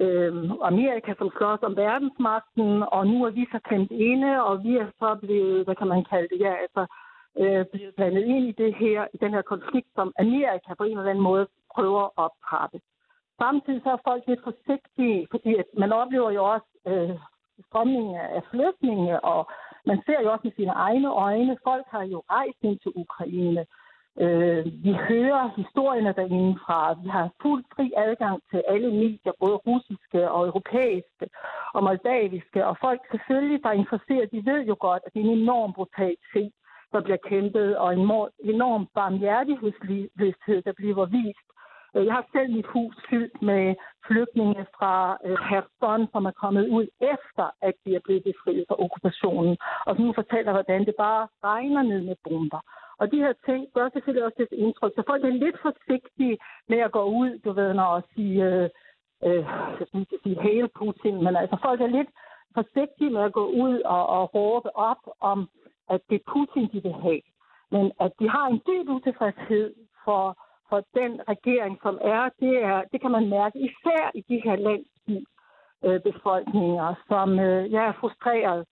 øh, 0.00 0.50
Amerika, 0.70 1.14
som 1.18 1.30
slås 1.36 1.62
om 1.62 1.76
verdensmagten, 1.76 2.68
og 2.96 3.06
nu 3.06 3.24
er 3.24 3.30
vi 3.30 3.44
så 3.52 3.58
kendt 3.70 3.92
inde, 3.92 4.42
og 4.48 4.64
vi 4.64 4.76
er 4.76 4.88
så 4.98 5.14
blevet, 5.22 5.64
hvad 5.64 5.74
kan 5.74 5.88
man 5.88 6.04
kalde 6.10 6.28
det, 6.32 6.40
ja, 6.40 6.54
altså 6.64 6.82
øh, 7.42 7.64
blevet 7.72 7.94
blandet 7.94 8.24
ind 8.24 8.44
i 8.48 8.52
det 8.62 8.74
her, 8.74 9.06
i 9.14 9.16
den 9.16 9.32
her 9.34 9.42
konflikt, 9.42 9.88
som 9.94 10.12
Amerika 10.18 10.74
på 10.78 10.84
en 10.84 10.98
eller 10.98 11.10
anden 11.10 11.28
måde 11.30 11.46
prøver 11.74 12.02
at 12.04 12.10
optrappe. 12.16 12.78
Samtidig 13.42 13.80
så 13.82 13.90
er 13.90 14.06
folk 14.08 14.22
lidt 14.26 14.42
forsigtige, 14.48 15.26
fordi 15.30 15.54
at 15.54 15.68
man 15.78 15.92
oplever 15.92 16.30
jo 16.30 16.44
også 16.54 16.70
øh, 16.86 17.16
strømningen 17.68 18.16
af 18.16 18.42
flygtninge, 18.50 19.24
og 19.24 19.50
man 19.86 19.98
ser 20.06 20.20
jo 20.22 20.32
også 20.32 20.44
med 20.44 20.52
sine 20.56 20.72
egne 20.72 21.08
øjne, 21.08 21.58
folk 21.64 21.86
har 21.88 22.02
jo 22.02 22.22
rejst 22.30 22.58
ind 22.62 22.78
til 22.78 22.92
Ukraine. 22.94 23.66
Øh, 24.20 24.64
vi 24.84 24.92
hører 25.08 25.50
historierne 25.56 26.12
derinde 26.16 26.58
fra. 26.66 26.94
Vi 27.02 27.08
har 27.08 27.30
fuld 27.42 27.64
fri 27.76 27.92
adgang 27.96 28.42
til 28.50 28.62
alle 28.68 28.90
medier, 28.90 29.32
både 29.40 29.56
russiske 29.56 30.30
og 30.30 30.46
europæiske 30.46 31.26
og 31.74 31.82
moldaviske. 31.82 32.66
Og 32.66 32.76
folk 32.80 33.00
selvfølgelig, 33.10 33.62
der 33.62 33.68
er 33.68 33.82
interesseret, 33.82 34.32
de 34.32 34.46
ved 34.50 34.60
jo 34.70 34.76
godt, 34.80 35.02
at 35.06 35.12
det 35.14 35.20
er 35.20 35.24
en 35.24 35.38
enorm 35.38 35.72
brutalitet, 35.72 36.52
der 36.92 37.00
bliver 37.00 37.22
kæmpet, 37.30 37.76
og 37.76 37.92
en 37.92 38.00
enorm 38.54 38.88
barmhjertighedsløshed, 38.94 40.62
der 40.62 40.72
bliver 40.72 41.06
vist. 41.06 41.48
Øh, 41.94 42.06
jeg 42.06 42.14
har 42.14 42.26
selv 42.32 42.50
mit 42.52 42.66
hus 42.66 42.94
fyldt 43.10 43.42
med 43.42 43.74
flygtninge 44.06 44.66
fra 44.76 45.18
øh, 45.24 45.36
Herson, 45.48 46.08
som 46.12 46.24
er 46.24 46.34
kommet 46.42 46.68
ud 46.68 46.86
efter, 47.14 47.46
at 47.62 47.74
de 47.84 47.94
er 47.94 48.00
blevet 48.04 48.24
befriet 48.24 48.64
fra 48.68 48.80
okkupationen. 48.84 49.56
Og 49.86 49.96
som 49.96 50.04
nu 50.04 50.12
fortæller, 50.12 50.52
hvordan 50.52 50.86
det 50.86 50.94
bare 50.98 51.28
regner 51.44 51.82
ned 51.82 52.00
med 52.02 52.16
bomber. 52.24 52.60
Og 52.98 53.12
de 53.12 53.18
her 53.24 53.34
ting 53.46 53.60
gør 53.74 53.88
selvfølgelig 53.88 54.24
også 54.24 54.42
et 54.42 54.58
indtryk. 54.64 54.92
Så 54.96 55.02
folk 55.06 55.24
er 55.24 55.28
lidt 55.44 55.58
forsigtige 55.62 56.38
med 56.68 56.78
at 56.78 56.92
gå 56.92 57.04
ud, 57.04 57.38
du 57.44 57.52
ved, 57.52 57.74
når 57.74 57.90
at 57.96 58.04
sige, 58.14 58.44
øh, 58.44 58.68
øh, 59.26 59.44
jeg 59.78 59.86
skal 59.88 60.00
ikke 60.00 60.18
sige 60.22 60.42
hele 60.42 60.68
Putin, 60.78 61.16
men 61.24 61.36
altså 61.36 61.56
folk 61.62 61.80
er 61.80 61.96
lidt 61.98 62.10
forsigtige 62.54 63.10
med 63.10 63.22
at 63.22 63.32
gå 63.32 63.46
ud 63.46 63.80
og, 63.80 64.06
og 64.06 64.34
råbe 64.34 64.76
op 64.76 65.02
om, 65.20 65.48
at 65.90 66.00
det 66.08 66.16
er 66.16 66.30
Putin, 66.32 66.68
de 66.72 66.82
vil 66.82 66.92
have. 66.92 67.22
Men 67.70 67.92
at 68.00 68.12
de 68.20 68.28
har 68.28 68.46
en 68.46 68.60
dyb 68.66 68.88
utilfredshed 68.88 69.74
for, 70.04 70.22
for 70.74 70.82
den 71.00 71.12
regering, 71.32 71.74
som 71.82 71.94
er, 72.14 72.22
det, 72.40 72.54
er, 72.70 72.78
det 72.92 72.98
kan 73.00 73.10
man 73.10 73.28
mærke 73.28 73.58
især 73.68 74.04
i 74.14 74.20
de 74.30 74.40
her 74.44 74.56
landsbybefolkninger, 74.68 76.88
øh, 76.90 76.96
som 77.08 77.38
øh, 77.38 77.72
ja, 77.72 77.82
er 77.88 77.92
frustreret 78.00 78.66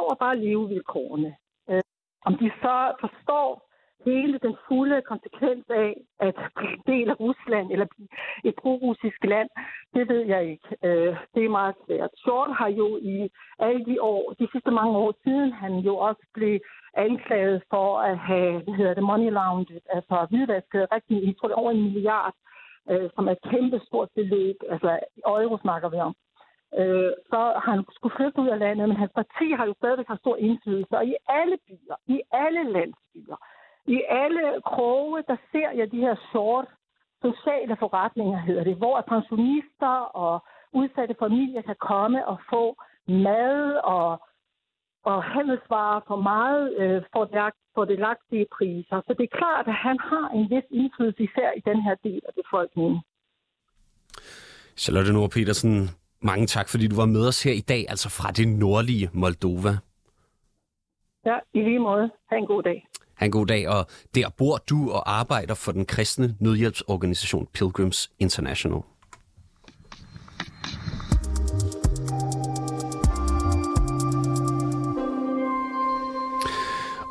over 0.00 0.14
bare 0.14 0.38
levevilkårene. 0.38 1.36
Øh, 1.70 1.82
om 2.26 2.34
de 2.40 2.50
så 2.62 2.76
forstår 3.00 3.67
hele 4.04 4.38
den 4.38 4.56
fulde 4.68 5.02
konsekvens 5.02 5.64
af 5.70 5.94
at 6.20 6.34
blive 6.56 6.72
en 6.72 6.82
del 6.86 7.10
af 7.10 7.20
Rusland 7.20 7.72
eller 7.72 7.86
blive 7.94 8.08
et 8.44 8.54
pro-russisk 8.60 9.24
land, 9.24 9.48
det 9.94 10.08
ved 10.08 10.22
jeg 10.34 10.42
ikke. 10.52 10.68
Øh, 10.84 11.16
det 11.34 11.44
er 11.44 11.56
meget 11.60 11.74
svært. 11.86 12.10
Short 12.16 12.50
har 12.60 12.68
jo 12.68 12.96
i 12.96 13.30
alle 13.58 13.84
de 13.84 14.02
år, 14.02 14.34
de 14.40 14.48
sidste 14.52 14.70
mange 14.70 14.96
år 14.98 15.12
siden, 15.24 15.52
han 15.52 15.72
jo 15.78 15.96
også 15.96 16.24
blev 16.34 16.60
anklaget 16.94 17.62
for 17.70 17.98
at 17.98 18.18
have, 18.18 18.52
hvad 18.62 18.74
hedder 18.74 18.94
det, 18.94 19.02
money 19.02 19.30
laundered, 19.30 19.80
altså 19.96 20.26
hvidvasket 20.30 20.92
rigtig, 20.92 21.26
jeg 21.26 21.34
tror 21.36 21.48
det 21.48 21.54
er 21.54 21.64
over 21.64 21.70
en 21.70 21.82
milliard, 21.82 22.34
øh, 22.90 23.10
som 23.14 23.28
er 23.28 23.32
et 23.32 23.50
kæmpe 23.50 23.80
stort 23.86 24.08
beløb, 24.14 24.56
altså 24.70 24.98
euro 25.26 25.58
snakker 25.58 25.88
vi 25.88 25.96
om. 25.96 26.14
Øh, 26.80 27.12
så 27.30 27.40
har 27.62 27.70
han 27.74 27.84
skulle 27.96 28.16
flygte 28.16 28.40
ud 28.42 28.48
af 28.48 28.58
landet, 28.58 28.88
men 28.88 28.96
hans 28.96 29.12
parti 29.20 29.46
har 29.58 29.66
jo 29.66 29.74
stadigvæk 29.78 30.08
har 30.08 30.16
stor 30.16 30.36
indflydelse, 30.36 30.96
og 30.96 31.06
i 31.06 31.14
alle 31.28 31.56
byer, 31.66 31.96
i 32.06 32.20
alle 32.32 32.62
landsbyer, 32.72 33.38
i 33.96 33.98
alle 34.08 34.44
kroge, 34.72 35.24
der 35.28 35.36
ser 35.52 35.70
jeg 35.78 35.92
de 35.92 36.00
her 36.06 36.16
sort 36.32 36.68
sociale 37.22 37.76
forretninger, 37.78 38.38
hedder 38.38 38.64
det, 38.64 38.76
hvor 38.76 39.00
pensionister 39.12 39.94
og 40.24 40.44
udsatte 40.72 41.14
familier 41.18 41.62
kan 41.62 41.76
komme 41.80 42.26
og 42.26 42.38
få 42.50 42.64
mad 43.08 43.80
og, 43.96 44.08
og 45.04 45.24
handelsvarer 45.24 46.00
for 46.08 46.16
meget 46.32 46.64
øh, 46.82 47.02
for, 47.12 47.24
det, 47.24 47.52
for 47.74 47.84
det 47.84 47.98
lagtige 47.98 48.46
priser. 48.56 48.98
Så 49.06 49.14
det 49.18 49.24
er 49.24 49.36
klart, 49.40 49.66
at 49.68 49.74
han 49.74 49.98
har 50.10 50.26
en 50.36 50.44
vis 50.50 50.68
indflydelse 50.70 51.22
især 51.22 51.50
i 51.56 51.62
den 51.70 51.82
her 51.82 51.94
del 52.04 52.20
af 52.28 52.34
befolkningen. 52.42 53.00
Charlotte 54.76 55.12
Nord 55.12 55.30
Petersen, 55.30 55.72
mange 56.20 56.46
tak, 56.46 56.68
fordi 56.68 56.88
du 56.88 56.96
var 56.96 57.06
med 57.06 57.28
os 57.28 57.42
her 57.42 57.52
i 57.52 57.64
dag, 57.72 57.82
altså 57.88 58.08
fra 58.18 58.30
det 58.30 58.48
nordlige 58.48 59.10
Moldova. 59.12 59.72
Ja, 61.24 61.36
i 61.52 61.60
lige 61.62 61.78
måde. 61.78 62.10
Ha' 62.30 62.36
en 62.36 62.46
god 62.46 62.62
dag. 62.62 62.86
Ha' 63.18 63.24
en 63.24 63.30
god 63.30 63.46
dag, 63.46 63.68
og 63.68 63.86
der 64.14 64.28
bor 64.38 64.56
du 64.56 64.90
og 64.90 65.18
arbejder 65.18 65.54
for 65.54 65.72
den 65.72 65.86
kristne 65.86 66.34
nødhjælpsorganisation 66.40 67.46
Pilgrims 67.54 68.10
International. 68.18 68.80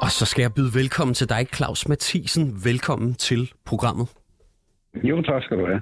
Og 0.01 0.11
så 0.11 0.25
skal 0.25 0.41
jeg 0.41 0.53
byde 0.53 0.73
velkommen 0.73 1.13
til 1.13 1.29
dig, 1.29 1.47
Claus 1.55 1.87
Mathisen. 1.87 2.63
Velkommen 2.63 3.13
til 3.13 3.51
programmet. 3.65 4.07
Jo, 5.03 5.21
tak 5.21 5.43
skal 5.43 5.57
du 5.57 5.65
have. 5.65 5.81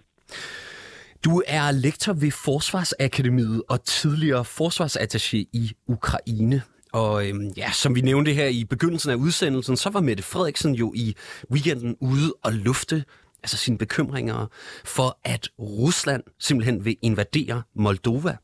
Du 1.26 1.44
er 1.48 1.72
lektor 1.72 2.14
ved 2.14 2.32
Forsvarsakademiet 2.32 3.64
og 3.70 3.84
tidligere 3.84 4.42
forsvarsattaché 4.42 5.38
i 5.38 5.72
Ukraine. 5.88 6.62
Og 6.96 7.28
øhm, 7.28 7.48
ja, 7.58 7.72
som 7.72 7.96
vi 7.96 8.02
nævnte 8.02 8.34
her 8.34 8.48
i 8.48 8.64
begyndelsen 8.64 9.12
af 9.12 9.16
udsendelsen, 9.16 9.78
så 9.78 9.90
var 9.90 10.02
Mette 10.02 10.24
Frederiksen 10.24 10.76
jo 10.76 10.94
i 10.96 11.16
weekenden 11.52 11.96
ude 12.02 12.34
og 12.44 12.54
lufte 12.54 13.06
altså 13.44 13.58
sine 13.58 13.78
bekymringer 13.78 14.48
for, 14.86 15.20
at 15.24 15.50
Rusland 15.60 16.24
simpelthen 16.40 16.86
vil 16.86 16.98
invadere 17.02 17.62
Moldova. 17.76 18.38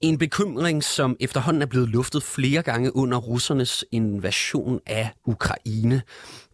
En 0.00 0.18
bekymring, 0.18 0.84
som 0.84 1.16
efterhånden 1.20 1.62
er 1.62 1.66
blevet 1.66 1.88
luftet 1.88 2.22
flere 2.22 2.62
gange 2.62 2.96
under 2.96 3.18
russernes 3.18 3.84
invasion 3.92 4.80
af 4.86 5.10
Ukraine. 5.26 6.02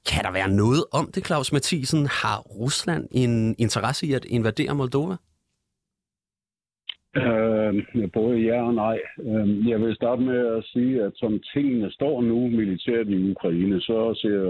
Kan 0.07 0.25
der 0.25 0.31
være 0.31 0.49
noget 0.49 0.85
om 0.93 1.13
det, 1.13 1.27
Claus 1.27 1.53
Mathisen? 1.53 2.07
Har 2.07 2.39
Rusland 2.39 3.09
en 3.11 3.55
interesse 3.59 4.07
i 4.07 4.13
at 4.13 4.25
invadere 4.25 4.75
Moldova? 4.75 5.17
Øh, 7.17 7.75
både 8.13 8.39
ja 8.39 8.63
og 8.63 8.75
nej. 8.75 8.99
Øh, 9.23 9.69
jeg 9.69 9.81
vil 9.81 9.95
starte 9.95 10.23
med 10.23 10.57
at 10.57 10.65
sige, 10.65 11.03
at 11.03 11.13
som 11.15 11.41
tingene 11.55 11.91
står 11.93 12.23
nu 12.23 12.49
militært 12.49 13.09
i 13.09 13.31
Ukraine, 13.31 13.81
så 13.81 14.15
ser 14.23 14.41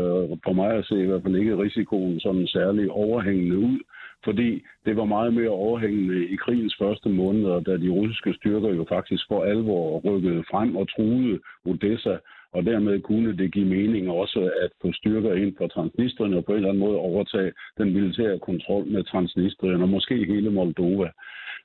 på 0.45 0.53
mig 0.53 0.71
at 0.71 0.85
se 0.85 1.03
i 1.03 1.07
hvert 1.07 1.23
fald 1.23 1.37
ikke 1.37 1.59
risikoen 1.59 2.21
sådan 2.21 2.47
særlig 2.47 2.91
overhængende 2.91 3.59
ud, 3.59 3.79
fordi 4.25 4.63
det 4.85 4.97
var 4.97 5.05
meget 5.05 5.35
mere 5.35 5.49
overhængende 5.49 6.29
i 6.29 6.37
krigens 6.37 6.77
første 6.79 7.09
måneder, 7.09 7.61
da 7.61 7.77
de 7.77 7.89
russiske 7.89 8.35
styrker 8.35 8.75
jo 8.75 8.85
faktisk 8.89 9.25
for 9.29 9.45
alvor 9.45 10.01
rykkede 10.01 10.45
frem 10.51 10.77
og 10.77 10.89
truede 10.89 11.39
Odessa, 11.65 12.17
og 12.53 12.65
dermed 12.65 13.01
kunne 13.01 13.37
det 13.37 13.53
give 13.53 13.69
mening 13.69 14.11
også 14.11 14.51
at 14.63 14.71
få 14.83 14.93
styrker 14.93 15.35
ind 15.35 15.53
på 15.57 15.67
Transnistrien 15.67 16.35
og 16.35 16.45
på 16.45 16.53
en 16.53 16.57
eller 16.57 16.69
anden 16.69 16.85
måde 16.87 16.99
overtage 16.99 17.53
den 17.79 17.95
militære 17.95 18.39
kontrol 18.39 18.87
med 18.87 19.05
Transnistrien 19.05 19.83
og 19.83 19.89
måske 19.89 20.27
hele 20.27 20.51
Moldova. 20.51 21.11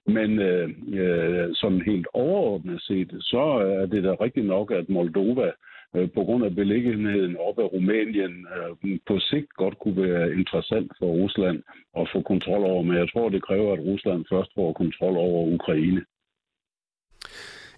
Men 0.07 0.39
øh, 0.39 0.69
øh, 0.88 1.50
sådan 1.53 1.81
helt 1.81 2.07
overordnet 2.13 2.81
set, 2.81 3.12
så 3.21 3.43
er 3.81 3.85
det 3.85 4.03
da 4.03 4.12
rigtigt 4.21 4.45
nok, 4.45 4.71
at 4.71 4.89
Moldova 4.89 5.51
øh, 5.95 6.09
på 6.15 6.24
grund 6.24 6.45
af 6.45 6.55
beliggenheden 6.55 7.38
op 7.38 7.59
af 7.59 7.74
Rumænien 7.74 8.47
øh, 8.55 9.00
på 9.07 9.19
sigt 9.19 9.53
godt 9.53 9.79
kunne 9.79 10.01
være 10.03 10.33
interessant 10.33 10.91
for 11.00 11.05
Rusland 11.05 11.63
at 11.97 12.09
få 12.13 12.21
kontrol 12.21 12.63
over. 12.63 12.83
Men 12.83 12.97
jeg 12.97 13.07
tror, 13.12 13.29
det 13.29 13.43
kræver, 13.43 13.74
at 13.74 13.79
Rusland 13.79 14.25
først 14.31 14.51
får 14.55 14.74
kontrol 14.74 15.17
over 15.17 15.53
Ukraine. 15.53 16.01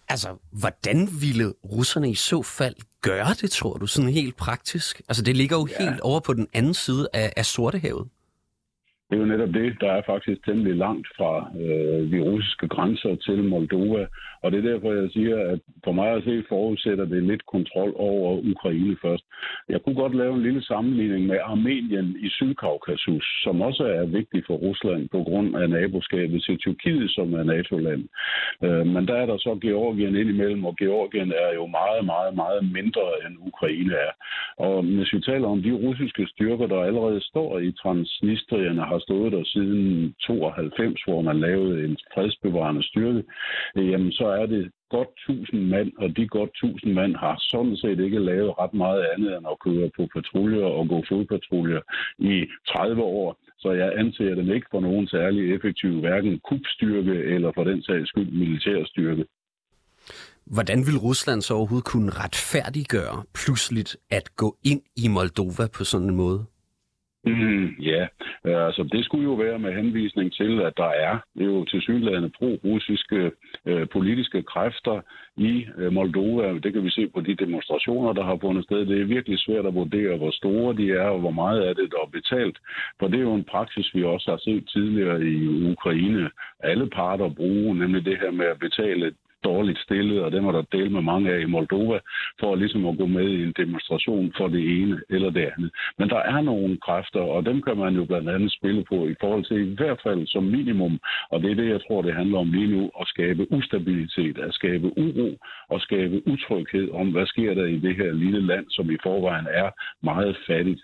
Altså, 0.09 0.29
hvordan 0.61 0.99
ville 1.21 1.53
russerne 1.73 2.09
i 2.09 2.15
så 2.15 2.41
fald 2.43 2.75
gøre 3.01 3.33
det, 3.41 3.51
tror 3.51 3.73
du, 3.77 3.87
sådan 3.87 4.09
helt 4.09 4.37
praktisk? 4.37 5.01
Altså, 5.09 5.23
det 5.23 5.37
ligger 5.37 5.57
jo 5.57 5.67
ja. 5.67 5.83
helt 5.83 6.01
over 6.01 6.19
på 6.19 6.33
den 6.33 6.47
anden 6.53 6.73
side 6.73 7.07
af, 7.13 7.33
af 7.37 7.45
Sortehavet. 7.45 8.07
Det 9.09 9.15
er 9.15 9.19
jo 9.19 9.25
netop 9.25 9.53
det, 9.53 9.77
der 9.81 9.91
er 9.91 10.01
faktisk 10.05 10.45
temmelig 10.45 10.75
langt 10.75 11.07
fra 11.17 11.51
øh, 11.61 12.11
de 12.11 12.19
russiske 12.29 12.67
grænser 12.67 13.15
til 13.15 13.43
Moldova. 13.43 14.07
Og 14.41 14.51
det 14.51 14.57
er 14.57 14.71
derfor, 14.71 14.93
jeg 14.93 15.09
siger, 15.11 15.37
at 15.51 15.59
for 15.83 15.91
mig 15.91 16.09
at 16.11 16.23
se 16.23 16.43
forudsætter 16.49 17.05
det 17.05 17.23
lidt 17.23 17.45
kontrol 17.45 17.93
over 17.95 18.41
Ukraine 18.51 18.97
først. 19.01 19.23
Jeg 19.69 19.81
kunne 19.81 19.95
godt 19.95 20.15
lave 20.15 20.33
en 20.35 20.43
lille 20.43 20.63
sammenligning 20.63 21.25
med 21.25 21.39
Armenien 21.43 22.17
i 22.25 22.29
Sydkaukasus, 22.29 23.25
som 23.43 23.61
også 23.61 23.83
er 23.83 24.05
vigtig 24.05 24.43
for 24.47 24.55
Rusland 24.55 25.09
på 25.09 25.23
grund 25.23 25.55
af 25.55 25.69
naboskabet 25.69 26.43
til 26.43 26.57
Tyrkiet, 26.57 27.11
som 27.11 27.33
er 27.33 27.43
NATO-land. 27.43 28.03
Øh, 28.63 28.85
men 28.87 29.07
der 29.07 29.15
er 29.15 29.25
der 29.25 29.37
så 29.37 29.57
Georgien 29.61 30.15
indimellem, 30.15 30.65
og 30.65 30.75
Georgien 30.77 31.31
er 31.31 31.53
jo 31.55 31.65
meget, 31.65 32.05
meget, 32.05 32.35
meget 32.35 32.71
mindre 32.71 33.05
end 33.25 33.35
Ukraine 33.49 33.93
er. 33.93 34.11
Og 34.57 34.83
hvis 34.83 35.13
vi 35.13 35.19
taler 35.21 35.47
om 35.47 35.61
de 35.63 35.71
russiske 35.71 36.27
styrker, 36.33 36.67
der 36.67 36.81
allerede 36.81 37.21
står 37.21 37.59
i 37.59 37.71
Transnistrien 37.71 38.77
har 38.77 38.96
har 38.97 39.07
stået 39.07 39.31
der 39.31 39.43
siden 39.43 40.13
92, 40.27 41.03
hvor 41.07 41.21
man 41.21 41.39
lavede 41.39 41.85
en 41.85 41.97
fredsbevarende 42.13 42.83
styrke, 42.83 43.23
øh, 43.77 43.89
jamen 43.91 44.11
så 44.11 44.27
er 44.41 44.45
det 44.45 44.71
godt 44.89 45.11
1000 45.29 45.61
mand, 45.73 45.91
og 46.01 46.07
de 46.17 46.27
godt 46.27 46.49
1000 46.49 46.93
mand 46.93 47.15
har 47.15 47.35
sådan 47.39 47.77
set 47.77 47.99
ikke 47.99 48.19
lavet 48.19 48.51
ret 48.59 48.73
meget 48.73 49.01
andet 49.13 49.37
end 49.37 49.45
at 49.53 49.59
køre 49.65 49.89
på 49.97 50.03
patruljer 50.15 50.65
og 50.77 50.83
gå 50.93 51.03
fodpatruljer 51.09 51.81
i 52.33 52.35
30 52.67 53.01
år. 53.01 53.37
Så 53.59 53.69
jeg 53.71 53.89
anser 54.01 54.35
dem 54.35 54.51
ikke 54.51 54.67
for 54.71 54.79
nogen 54.79 55.07
særlig 55.07 55.55
effektiv, 55.55 55.99
hverken 55.99 56.39
kubstyrke 56.49 57.15
eller 57.35 57.51
for 57.55 57.63
den 57.63 57.83
sags 57.83 58.09
skyld 58.09 58.31
militærstyrke. 58.31 59.25
Hvordan 60.55 60.79
vil 60.87 60.97
Rusland 60.97 61.41
så 61.41 61.53
overhovedet 61.53 61.85
kunne 61.85 62.11
retfærdiggøre 62.23 63.23
pludseligt 63.33 63.97
at 64.09 64.35
gå 64.35 64.57
ind 64.63 64.81
i 64.95 65.07
Moldova 65.07 65.67
på 65.77 65.83
sådan 65.83 66.09
en 66.09 66.15
måde? 66.15 66.45
Mm, 67.27 67.75
ja, 67.81 68.07
øh, 68.45 68.65
altså 68.67 68.83
det 68.91 69.05
skulle 69.05 69.23
jo 69.23 69.33
være 69.33 69.59
med 69.59 69.73
henvisning 69.73 70.33
til, 70.33 70.61
at 70.61 70.73
der 70.77 70.91
er 71.07 71.17
det 71.35 71.41
er 71.41 71.51
jo 71.51 71.65
til 71.65 71.81
synligheden 71.81 72.31
pro-russiske 72.37 73.31
øh, 73.65 73.87
politiske 73.93 74.43
kræfter 74.43 75.01
i 75.37 75.65
øh, 75.77 75.93
Moldova. 75.93 76.59
Det 76.59 76.73
kan 76.73 76.83
vi 76.83 76.89
se 76.89 77.07
på 77.07 77.21
de 77.21 77.35
demonstrationer, 77.35 78.13
der 78.13 78.23
har 78.23 78.37
fundet 78.41 78.63
sted. 78.63 78.85
Det 78.85 79.01
er 79.01 79.05
virkelig 79.05 79.39
svært 79.39 79.65
at 79.65 79.75
vurdere, 79.75 80.17
hvor 80.17 80.31
store 80.31 80.75
de 80.75 80.91
er, 80.91 81.07
og 81.15 81.19
hvor 81.19 81.31
meget 81.31 81.61
af 81.61 81.75
det, 81.75 81.91
der 81.91 81.97
er 82.03 82.09
betalt. 82.11 82.57
For 82.99 83.07
det 83.07 83.17
er 83.17 83.27
jo 83.29 83.35
en 83.35 83.43
praksis, 83.43 83.95
vi 83.95 84.03
også 84.03 84.31
har 84.31 84.37
set 84.37 84.69
tidligere 84.73 85.21
i 85.25 85.71
Ukraine. 85.71 86.29
Alle 86.59 86.89
parter 86.89 87.29
bruger 87.29 87.73
nemlig 87.73 88.05
det 88.05 88.17
her 88.21 88.31
med 88.31 88.45
at 88.45 88.59
betale 88.59 89.13
dårligt 89.49 89.79
stillet, 89.85 90.17
og 90.25 90.31
dem 90.31 90.45
var 90.45 90.53
der 90.55 90.71
delt 90.75 90.91
med 90.91 91.03
mange 91.11 91.27
af 91.33 91.39
i 91.41 91.51
Moldova, 91.53 91.99
for 92.39 92.55
ligesom 92.55 92.83
at 92.87 92.97
gå 93.01 93.05
med 93.17 93.27
i 93.37 93.43
en 93.43 93.53
demonstration 93.61 94.25
for 94.37 94.47
det 94.55 94.63
ene 94.77 94.95
eller 95.09 95.29
det 95.37 95.45
andet. 95.53 95.69
Men 95.99 96.07
der 96.13 96.21
er 96.33 96.41
nogle 96.41 96.77
kræfter, 96.85 97.23
og 97.35 97.45
dem 97.49 97.57
kan 97.61 97.77
man 97.83 97.93
jo 97.99 98.03
blandt 98.05 98.29
andet 98.35 98.51
spille 98.57 98.83
på 98.91 98.97
i 99.13 99.15
forhold 99.21 99.45
til 99.45 99.59
i 99.71 99.75
hvert 99.79 99.99
fald 100.05 100.21
som 100.33 100.43
minimum, 100.57 100.95
og 101.31 101.37
det 101.41 101.49
er 101.51 101.55
det, 101.61 101.69
jeg 101.69 101.81
tror, 101.85 102.01
det 102.01 102.19
handler 102.21 102.37
om 102.39 102.51
lige 102.57 102.71
nu, 102.75 102.83
at 103.01 103.05
skabe 103.13 103.51
ustabilitet, 103.57 104.37
at 104.47 104.53
skabe 104.59 104.87
uro 105.05 105.29
og 105.73 105.81
skabe 105.87 106.15
utryghed 106.31 106.87
om, 106.99 107.07
hvad 107.11 107.25
sker 107.25 107.53
der 107.53 107.65
i 107.65 107.77
det 107.85 107.95
her 107.95 108.11
lille 108.23 108.41
land, 108.51 108.65
som 108.69 108.85
i 108.91 108.97
forvejen 109.03 109.47
er 109.61 109.69
meget 110.03 110.37
fattigt. 110.47 110.81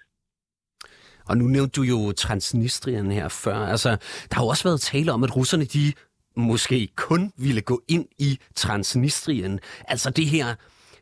Og 1.30 1.38
nu 1.38 1.46
nævnte 1.46 1.76
du 1.80 1.84
jo 1.94 2.12
Transnistrien 2.12 3.12
her 3.12 3.28
før. 3.44 3.56
Altså, 3.74 3.90
der 4.30 4.36
har 4.36 4.44
jo 4.44 4.50
også 4.54 4.68
været 4.70 4.82
tale 4.82 5.12
om, 5.12 5.24
at 5.24 5.36
russerne 5.38 5.66
de 5.76 5.84
måske 6.36 6.88
kun 6.96 7.32
ville 7.38 7.62
gå 7.62 7.82
ind 7.88 8.06
i 8.20 8.40
Transnistrien. 8.56 9.60
Altså 9.88 10.10
det 10.10 10.26
her 10.26 10.46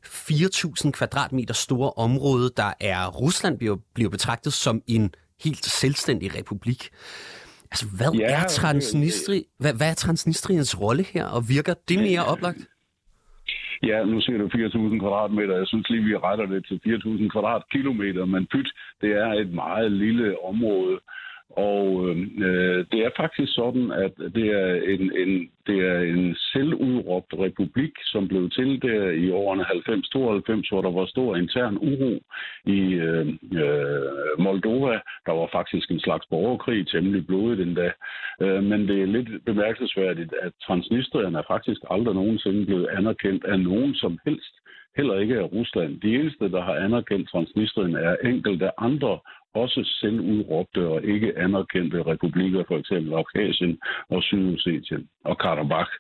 4.000 0.05 0.91
kvadratmeter 0.91 1.53
store 1.53 1.91
område, 1.97 2.49
der 2.57 2.73
er 2.79 3.07
Rusland, 3.07 3.57
bliver, 3.57 3.77
bliver 3.95 4.09
betragtet 4.09 4.53
som 4.53 4.81
en 4.87 5.13
helt 5.43 5.65
selvstændig 5.65 6.35
republik. 6.37 6.89
Altså, 7.71 7.85
hvad, 7.97 8.11
ja, 8.13 8.25
er, 8.25 8.47
Transnistri, 8.47 9.43
hvad, 9.59 9.73
hvad 9.73 9.89
er 9.89 9.93
Transnistriens 9.93 10.81
rolle 10.81 11.03
her, 11.03 11.25
og 11.25 11.49
virker 11.49 11.73
det 11.89 11.99
mere 11.99 12.25
oplagt? 12.25 12.67
Ja, 13.83 14.03
nu 14.03 14.21
ser 14.21 14.37
du 14.37 14.47
4.000 14.47 14.99
kvadratmeter. 14.99 15.55
Jeg 15.57 15.67
synes 15.67 15.89
lige, 15.89 16.03
vi 16.03 16.15
retter 16.17 16.45
det 16.45 16.65
til 16.67 16.77
4.000 16.85 17.29
kvadratkilometer, 17.29 18.25
men 18.25 18.47
pyt, 18.51 18.69
det 19.01 19.11
er 19.11 19.31
et 19.43 19.53
meget 19.53 19.91
lille 19.91 20.43
område. 20.51 20.99
Og 21.57 22.09
øhm, 22.09 22.43
øh, 22.43 22.85
det 22.91 22.99
er 23.05 23.09
faktisk 23.17 23.53
sådan, 23.53 23.91
at 23.91 24.13
det 24.17 24.47
er 24.47 24.73
en, 24.93 25.11
en, 25.17 25.51
det 25.67 25.79
er 25.87 25.99
en 25.99 26.35
selvudråbt 26.35 27.33
republik, 27.33 27.91
som 28.03 28.27
blev 28.27 28.49
til 28.49 28.81
der 28.81 29.09
i 29.09 29.31
årene 29.31 29.63
90-92, 29.63 30.69
hvor 30.69 30.81
der 30.81 30.91
var 30.91 31.05
stor 31.05 31.35
intern 31.35 31.77
uro 31.77 32.19
i 32.65 32.79
øh, 32.93 33.27
øh, 33.63 34.39
Moldova. 34.39 34.99
Der 35.25 35.31
var 35.31 35.49
faktisk 35.51 35.91
en 35.91 35.99
slags 35.99 36.25
borgerkrig, 36.29 36.87
temmelig 36.87 37.27
blodet 37.27 37.59
endda. 37.59 37.91
Øh, 38.41 38.63
men 38.63 38.87
det 38.87 39.01
er 39.01 39.05
lidt 39.05 39.45
bemærkelsesværdigt, 39.45 40.33
at 40.41 40.51
Transnistrien 40.67 41.35
er 41.35 41.43
faktisk 41.47 41.81
aldrig 41.89 42.15
nogensinde 42.15 42.65
blevet 42.65 42.87
anerkendt 42.87 43.45
af 43.45 43.59
nogen 43.59 43.95
som 43.95 44.19
helst 44.25 44.53
heller 44.97 45.19
ikke 45.19 45.39
af 45.39 45.51
Rusland. 45.51 46.01
De 46.01 46.15
eneste, 46.15 46.51
der 46.51 46.61
har 46.61 46.75
anerkendt 46.75 47.29
Transnistrien, 47.29 47.95
er 47.95 48.15
enkelte 48.23 48.79
andre 48.79 49.19
også 49.53 49.97
selvudråbte 49.99 50.87
og 50.87 51.03
ikke 51.03 51.37
anerkendte 51.37 52.03
republikker, 52.03 52.63
for 52.67 52.77
eksempel 52.77 53.13
Abkhazien 53.13 53.79
og 54.09 54.23
Sydossetien 54.23 55.09
og 55.25 55.37
Karabakh 55.37 55.91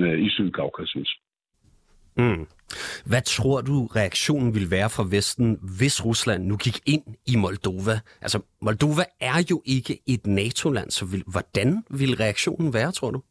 øh, 0.00 0.20
i 0.26 0.30
Sydkaukasus. 0.30 1.10
Mm. 2.16 2.46
Hvad 3.06 3.22
tror 3.22 3.60
du, 3.60 3.86
reaktionen 3.86 4.54
vil 4.54 4.70
være 4.70 4.90
fra 4.90 5.06
Vesten, 5.10 5.58
hvis 5.78 6.04
Rusland 6.04 6.44
nu 6.44 6.56
gik 6.56 6.78
ind 6.86 7.02
i 7.26 7.36
Moldova? 7.36 8.00
Altså, 8.20 8.40
Moldova 8.62 9.04
er 9.20 9.46
jo 9.50 9.62
ikke 9.64 9.98
et 10.06 10.26
NATO-land, 10.26 10.90
så 10.90 11.06
vil, 11.06 11.22
hvordan 11.26 11.84
vil 11.90 12.16
reaktionen 12.16 12.74
være, 12.74 12.92
tror 12.92 13.10
du? 13.10 13.22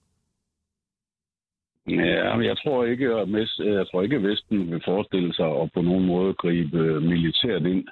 Ja, 1.89 2.37
jeg 2.37 2.57
tror 2.57 2.85
ikke, 2.85 3.07
at 3.07 3.27
jeg 3.59 3.87
tror 3.87 4.01
ikke, 4.01 4.15
at 4.15 4.23
Vesten 4.23 4.71
vil 4.71 4.81
forestille 4.85 5.33
sig 5.33 5.45
at 5.45 5.71
på 5.73 5.81
nogen 5.81 6.05
måde 6.05 6.33
gribe 6.33 6.77
øh, 6.77 7.01
militært 7.01 7.65
ind. 7.65 7.87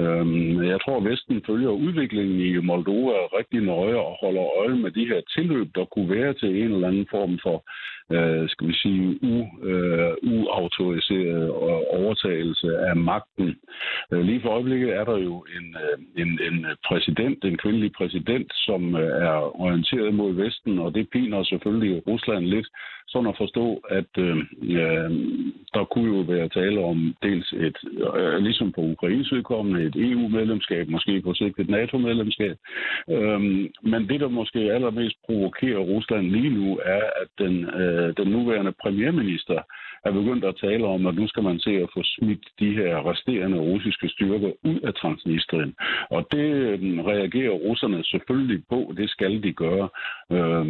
Øhm, 0.00 0.62
jeg 0.62 0.78
tror, 0.80 0.96
at 0.96 1.04
Vesten 1.04 1.42
følger 1.46 1.70
udviklingen 1.70 2.40
i 2.40 2.60
Moldova 2.60 3.18
rigtig 3.38 3.60
nøje 3.60 3.94
og 3.94 4.16
holder 4.20 4.44
øje 4.60 4.76
med 4.76 4.90
de 4.90 5.06
her 5.06 5.20
tilløb, 5.34 5.68
der 5.74 5.84
kunne 5.84 6.10
være 6.10 6.34
til 6.34 6.48
en 6.62 6.72
eller 6.72 6.88
anden 6.88 7.06
form 7.10 7.38
for 7.42 7.56
øh, 8.10 8.48
skal 8.48 8.68
vi 8.68 8.74
sige, 8.74 9.18
u, 9.22 9.36
øh, 9.68 10.12
uautoriseret 10.22 11.50
overtagelse 11.98 12.78
af 12.78 12.96
magten. 12.96 13.56
Øh, 14.12 14.20
lige 14.20 14.40
for 14.42 14.48
øjeblikket 14.48 14.96
er 14.96 15.04
der 15.04 15.18
jo 15.18 15.44
en, 15.56 15.76
øh, 15.84 16.22
en, 16.22 16.40
en 16.48 16.66
præsident, 16.88 17.44
en 17.44 17.56
kvindelig 17.56 17.92
præsident, 17.92 18.52
som 18.54 18.96
øh, 18.96 19.22
er 19.26 19.60
orienteret 19.60 20.14
mod 20.14 20.32
Vesten, 20.32 20.78
og 20.78 20.94
det 20.94 21.08
piner 21.12 21.42
selvfølgelig 21.42 22.02
Rusland 22.06 22.44
lidt, 22.44 22.66
sådan 23.12 23.28
at 23.28 23.36
forstå, 23.36 23.66
at 23.98 24.12
øh, 24.18 24.36
der 25.74 25.84
kunne 25.92 26.16
jo 26.16 26.20
være 26.32 26.48
tale 26.48 26.80
om 26.84 27.14
dels 27.22 27.52
et, 27.52 27.78
øh, 28.18 28.38
ligesom 28.46 28.72
på 28.72 28.80
Ukraines 28.80 29.32
udkommende, 29.32 29.86
et 29.86 29.96
EU-medlemskab, 29.96 30.88
måske 30.88 31.22
på 31.22 31.34
sigt 31.34 31.58
et 31.58 31.70
NATO-medlemskab. 31.70 32.56
Øh, 33.10 33.40
men 33.92 34.00
det, 34.08 34.20
der 34.20 34.28
måske 34.28 34.58
allermest 34.58 35.16
provokerer 35.26 35.78
Rusland 35.78 36.26
lige 36.26 36.50
nu, 36.58 36.78
er, 36.84 37.04
at 37.22 37.28
den 37.38 37.54
øh, 37.64 37.99
øh, 38.00 38.16
den 38.16 38.28
nuværende 38.28 38.72
premierminister 38.82 39.60
er 40.04 40.12
begyndt 40.12 40.44
at 40.44 40.56
tale 40.60 40.86
om, 40.86 41.06
at 41.06 41.14
nu 41.14 41.28
skal 41.28 41.42
man 41.42 41.58
se 41.60 41.70
at 41.70 41.88
få 41.94 42.00
smidt 42.04 42.44
de 42.60 42.70
her 42.72 43.10
resterende 43.10 43.58
russiske 43.58 44.08
styrker 44.08 44.52
ud 44.64 44.80
af 44.80 44.94
Transnistrien. 44.94 45.74
Og 46.10 46.26
det 46.32 46.48
øh, 46.70 46.80
reagerer 47.12 47.50
russerne 47.50 48.04
selvfølgelig 48.04 48.62
på, 48.68 48.94
det 48.96 49.10
skal 49.10 49.42
de 49.42 49.52
gøre, 49.52 49.88
øh, 50.32 50.64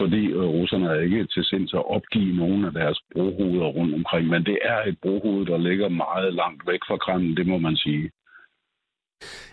fordi 0.00 0.22
øh, 0.26 0.48
russerne 0.58 0.86
er 0.86 1.00
ikke 1.00 1.26
til 1.26 1.44
sinds 1.44 1.74
at 1.74 1.90
opgive 1.96 2.36
nogen 2.36 2.64
af 2.64 2.72
deres 2.72 2.98
brohoveder 3.12 3.66
rundt 3.66 3.94
omkring, 3.94 4.28
men 4.28 4.44
det 4.44 4.58
er 4.62 4.80
et 4.86 4.98
brohoved, 5.02 5.46
der 5.46 5.58
ligger 5.58 5.88
meget 5.88 6.34
langt 6.34 6.62
væk 6.66 6.80
fra 6.88 6.96
Kreml, 6.96 7.36
det 7.36 7.46
må 7.46 7.58
man 7.58 7.76
sige. 7.76 8.10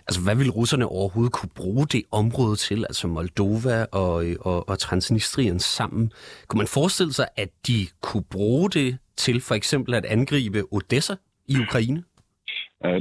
Altså, 0.06 0.20
hvad 0.24 0.36
vil 0.36 0.50
russerne 0.50 0.86
overhovedet 0.86 1.32
kunne 1.32 1.54
bruge 1.56 1.86
det 1.86 2.02
område 2.12 2.56
til, 2.56 2.78
altså 2.90 3.08
Moldova 3.08 3.84
og, 3.92 4.24
og, 4.40 4.68
og 4.68 4.78
Transnistrien 4.78 5.58
sammen? 5.58 6.12
Kunne 6.48 6.58
man 6.58 6.66
forestille 6.66 7.12
sig, 7.12 7.28
at 7.36 7.48
de 7.66 7.78
kunne 8.00 8.24
bruge 8.30 8.70
det 8.70 8.98
til 9.16 9.40
for 9.40 9.54
eksempel 9.54 9.94
at 9.94 10.04
angribe 10.04 10.62
Odessa 10.72 11.14
i 11.48 11.54
Ukraine? 11.66 12.02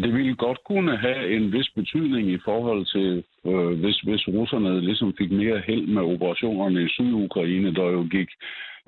Det 0.03 0.13
ville 0.13 0.35
godt 0.35 0.59
kunne 0.63 0.97
have 0.97 1.35
en 1.35 1.51
vis 1.51 1.69
betydning 1.75 2.31
i 2.31 2.37
forhold 2.45 2.85
til, 2.85 3.23
øh, 3.45 3.79
hvis, 3.81 3.99
hvis 3.99 4.27
russerne 4.27 4.81
ligesom 4.81 5.13
fik 5.17 5.31
mere 5.31 5.61
held 5.67 5.87
med 5.87 6.01
operationerne 6.01 6.83
i 6.83 6.89
Sydukraine, 6.89 7.73
der 7.75 7.83
jo 7.83 8.07
gik 8.11 8.29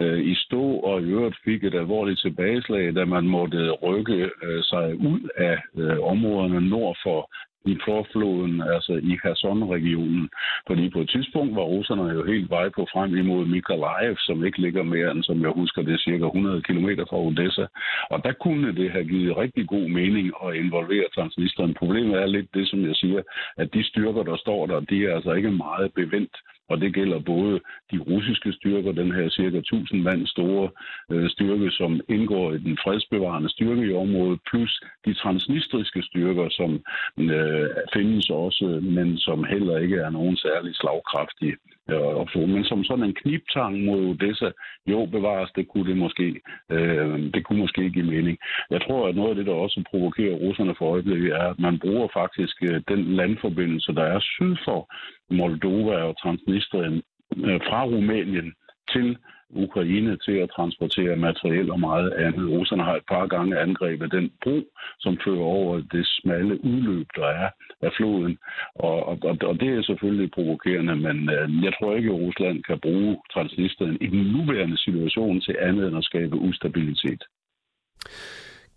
øh, 0.01 0.19
i 0.31 0.35
stå 0.35 0.63
og 0.89 1.01
i 1.01 1.05
øvrigt 1.05 1.37
fik 1.45 1.63
et 1.63 1.73
alvorligt 1.73 2.19
tilbageslag, 2.19 2.95
da 2.95 3.05
man 3.05 3.25
måtte 3.27 3.71
rykke 3.71 4.29
øh, 4.43 4.63
sig 4.63 4.95
ud 4.95 5.29
af 5.37 5.57
øh, 5.77 5.99
områderne 5.99 6.69
nord 6.69 6.97
for 7.03 7.31
i 7.65 7.77
forfloden, 7.85 8.61
altså 8.61 8.93
i 9.11 9.13
Kherson-regionen. 9.21 10.29
Fordi 10.67 10.89
på 10.89 10.99
et 11.01 11.09
tidspunkt 11.09 11.55
var 11.55 11.61
russerne 11.61 12.03
jo 12.17 12.23
helt 12.23 12.49
vej 12.49 12.69
på 12.69 12.87
frem 12.93 13.17
imod 13.17 13.45
Mykolaiv, 13.45 14.15
som 14.17 14.45
ikke 14.45 14.61
ligger 14.61 14.83
mere 14.83 15.11
end, 15.11 15.23
som 15.23 15.41
jeg 15.41 15.49
husker, 15.49 15.81
det 15.81 15.93
er 15.93 15.97
cirka 15.97 16.25
100 16.25 16.61
km 16.61 16.89
fra 17.09 17.21
Odessa. 17.27 17.65
Og 18.09 18.23
der 18.23 18.33
kunne 18.43 18.75
det 18.75 18.91
have 18.91 19.05
givet 19.05 19.37
rigtig 19.37 19.67
god 19.67 19.87
mening 19.99 20.31
at 20.45 20.55
involvere 20.55 21.05
Transnistrien. 21.15 21.73
Problemet 21.73 22.15
er 22.21 22.25
lidt 22.25 22.53
det, 22.53 22.69
som 22.69 22.85
jeg 22.85 22.95
siger, 22.95 23.21
at 23.57 23.73
de 23.73 23.83
styrker, 23.83 24.23
der 24.23 24.37
står 24.37 24.65
der, 24.67 24.79
de 24.79 25.05
er 25.05 25.15
altså 25.15 25.31
ikke 25.33 25.51
meget 25.51 25.93
bevendt 25.93 26.35
og 26.69 26.81
det 26.81 26.93
gælder 26.93 27.19
både 27.19 27.59
de 27.91 27.97
russiske 27.99 28.53
styrker, 28.53 28.91
den 28.91 29.11
her 29.11 29.29
cirka 29.29 29.57
1000 29.57 30.01
mand 30.01 30.27
store 30.27 30.69
øh, 31.11 31.29
styrke, 31.29 31.71
som 31.71 32.01
indgår 32.09 32.53
i 32.53 32.57
den 32.57 32.77
fredsbevarende 32.83 33.49
styrke 33.49 33.85
i 33.85 33.93
området, 33.93 34.39
plus 34.49 34.81
de 35.05 35.13
transnistriske 35.13 36.01
styrker, 36.03 36.49
som 36.49 36.71
øh, 37.17 37.69
findes 37.93 38.29
også, 38.29 38.65
men 38.83 39.17
som 39.17 39.43
heller 39.43 39.77
ikke 39.77 39.97
er 39.97 40.09
nogen 40.09 40.37
særlig 40.37 40.75
slagkraftige 40.75 41.55
øh, 41.89 42.13
option. 42.23 42.51
Men 42.51 42.63
som 42.63 42.83
sådan 42.83 43.05
en 43.05 43.13
kniptang 43.13 43.85
mod 43.85 43.99
Odessa, 44.09 44.51
jo, 44.87 45.05
bevares, 45.05 45.51
det 45.55 45.67
kunne 45.67 45.89
det 45.89 45.97
måske, 45.97 46.41
øh, 46.69 47.33
det 47.33 47.45
kunne 47.45 47.59
måske 47.59 47.89
give 47.89 48.05
mening. 48.05 48.37
Jeg 48.69 48.81
tror, 48.81 49.07
at 49.07 49.15
noget 49.15 49.29
af 49.29 49.35
det, 49.35 49.45
der 49.45 49.53
også 49.53 49.83
provokerer 49.89 50.35
russerne 50.35 50.75
for 50.77 50.85
øjeblikket, 50.93 51.31
er, 51.31 51.47
at 51.49 51.59
man 51.59 51.79
bruger 51.79 52.07
faktisk 52.13 52.63
øh, 52.63 52.81
den 52.87 53.03
landforbindelse, 53.15 53.91
der 53.93 54.03
er 54.03 54.19
syd 54.19 54.55
for 54.65 54.93
Moldova 55.33 55.95
og 55.95 56.17
Transnistrien 56.21 57.01
øh, 57.37 57.59
fra 57.67 57.83
Rumænien 57.83 58.53
til 58.93 59.17
Ukraine 59.55 60.17
til 60.17 60.31
at 60.43 60.49
transportere 60.55 61.15
materiel 61.15 61.71
og 61.71 61.79
meget 61.79 62.11
andet. 62.13 62.49
Russerne 62.49 62.83
har 62.83 62.95
et 62.95 63.07
par 63.07 63.27
gange 63.27 63.59
angrebet 63.59 64.11
den 64.11 64.31
bro, 64.43 64.57
som 64.99 65.17
fører 65.25 65.47
over 65.57 65.81
det 65.95 66.05
smalle 66.07 66.65
udløb, 66.65 67.07
der 67.15 67.27
er 67.27 67.49
af 67.81 67.91
floden. 67.97 68.37
Og, 68.75 69.05
og, 69.09 69.17
og 69.49 69.59
det 69.59 69.69
er 69.77 69.83
selvfølgelig 69.83 70.31
provokerende, 70.31 70.95
men 70.95 71.17
øh, 71.29 71.63
jeg 71.65 71.73
tror 71.79 71.95
ikke, 71.95 72.09
at 72.09 72.21
Rusland 72.25 72.63
kan 72.63 72.79
bruge 72.79 73.17
Transnistrien 73.33 73.97
i 74.01 74.07
den 74.07 74.23
nuværende 74.35 74.77
situation 74.77 75.41
til 75.41 75.55
andet 75.59 75.87
end 75.87 75.97
at 75.97 76.03
skabe 76.03 76.35
ustabilitet. 76.35 77.23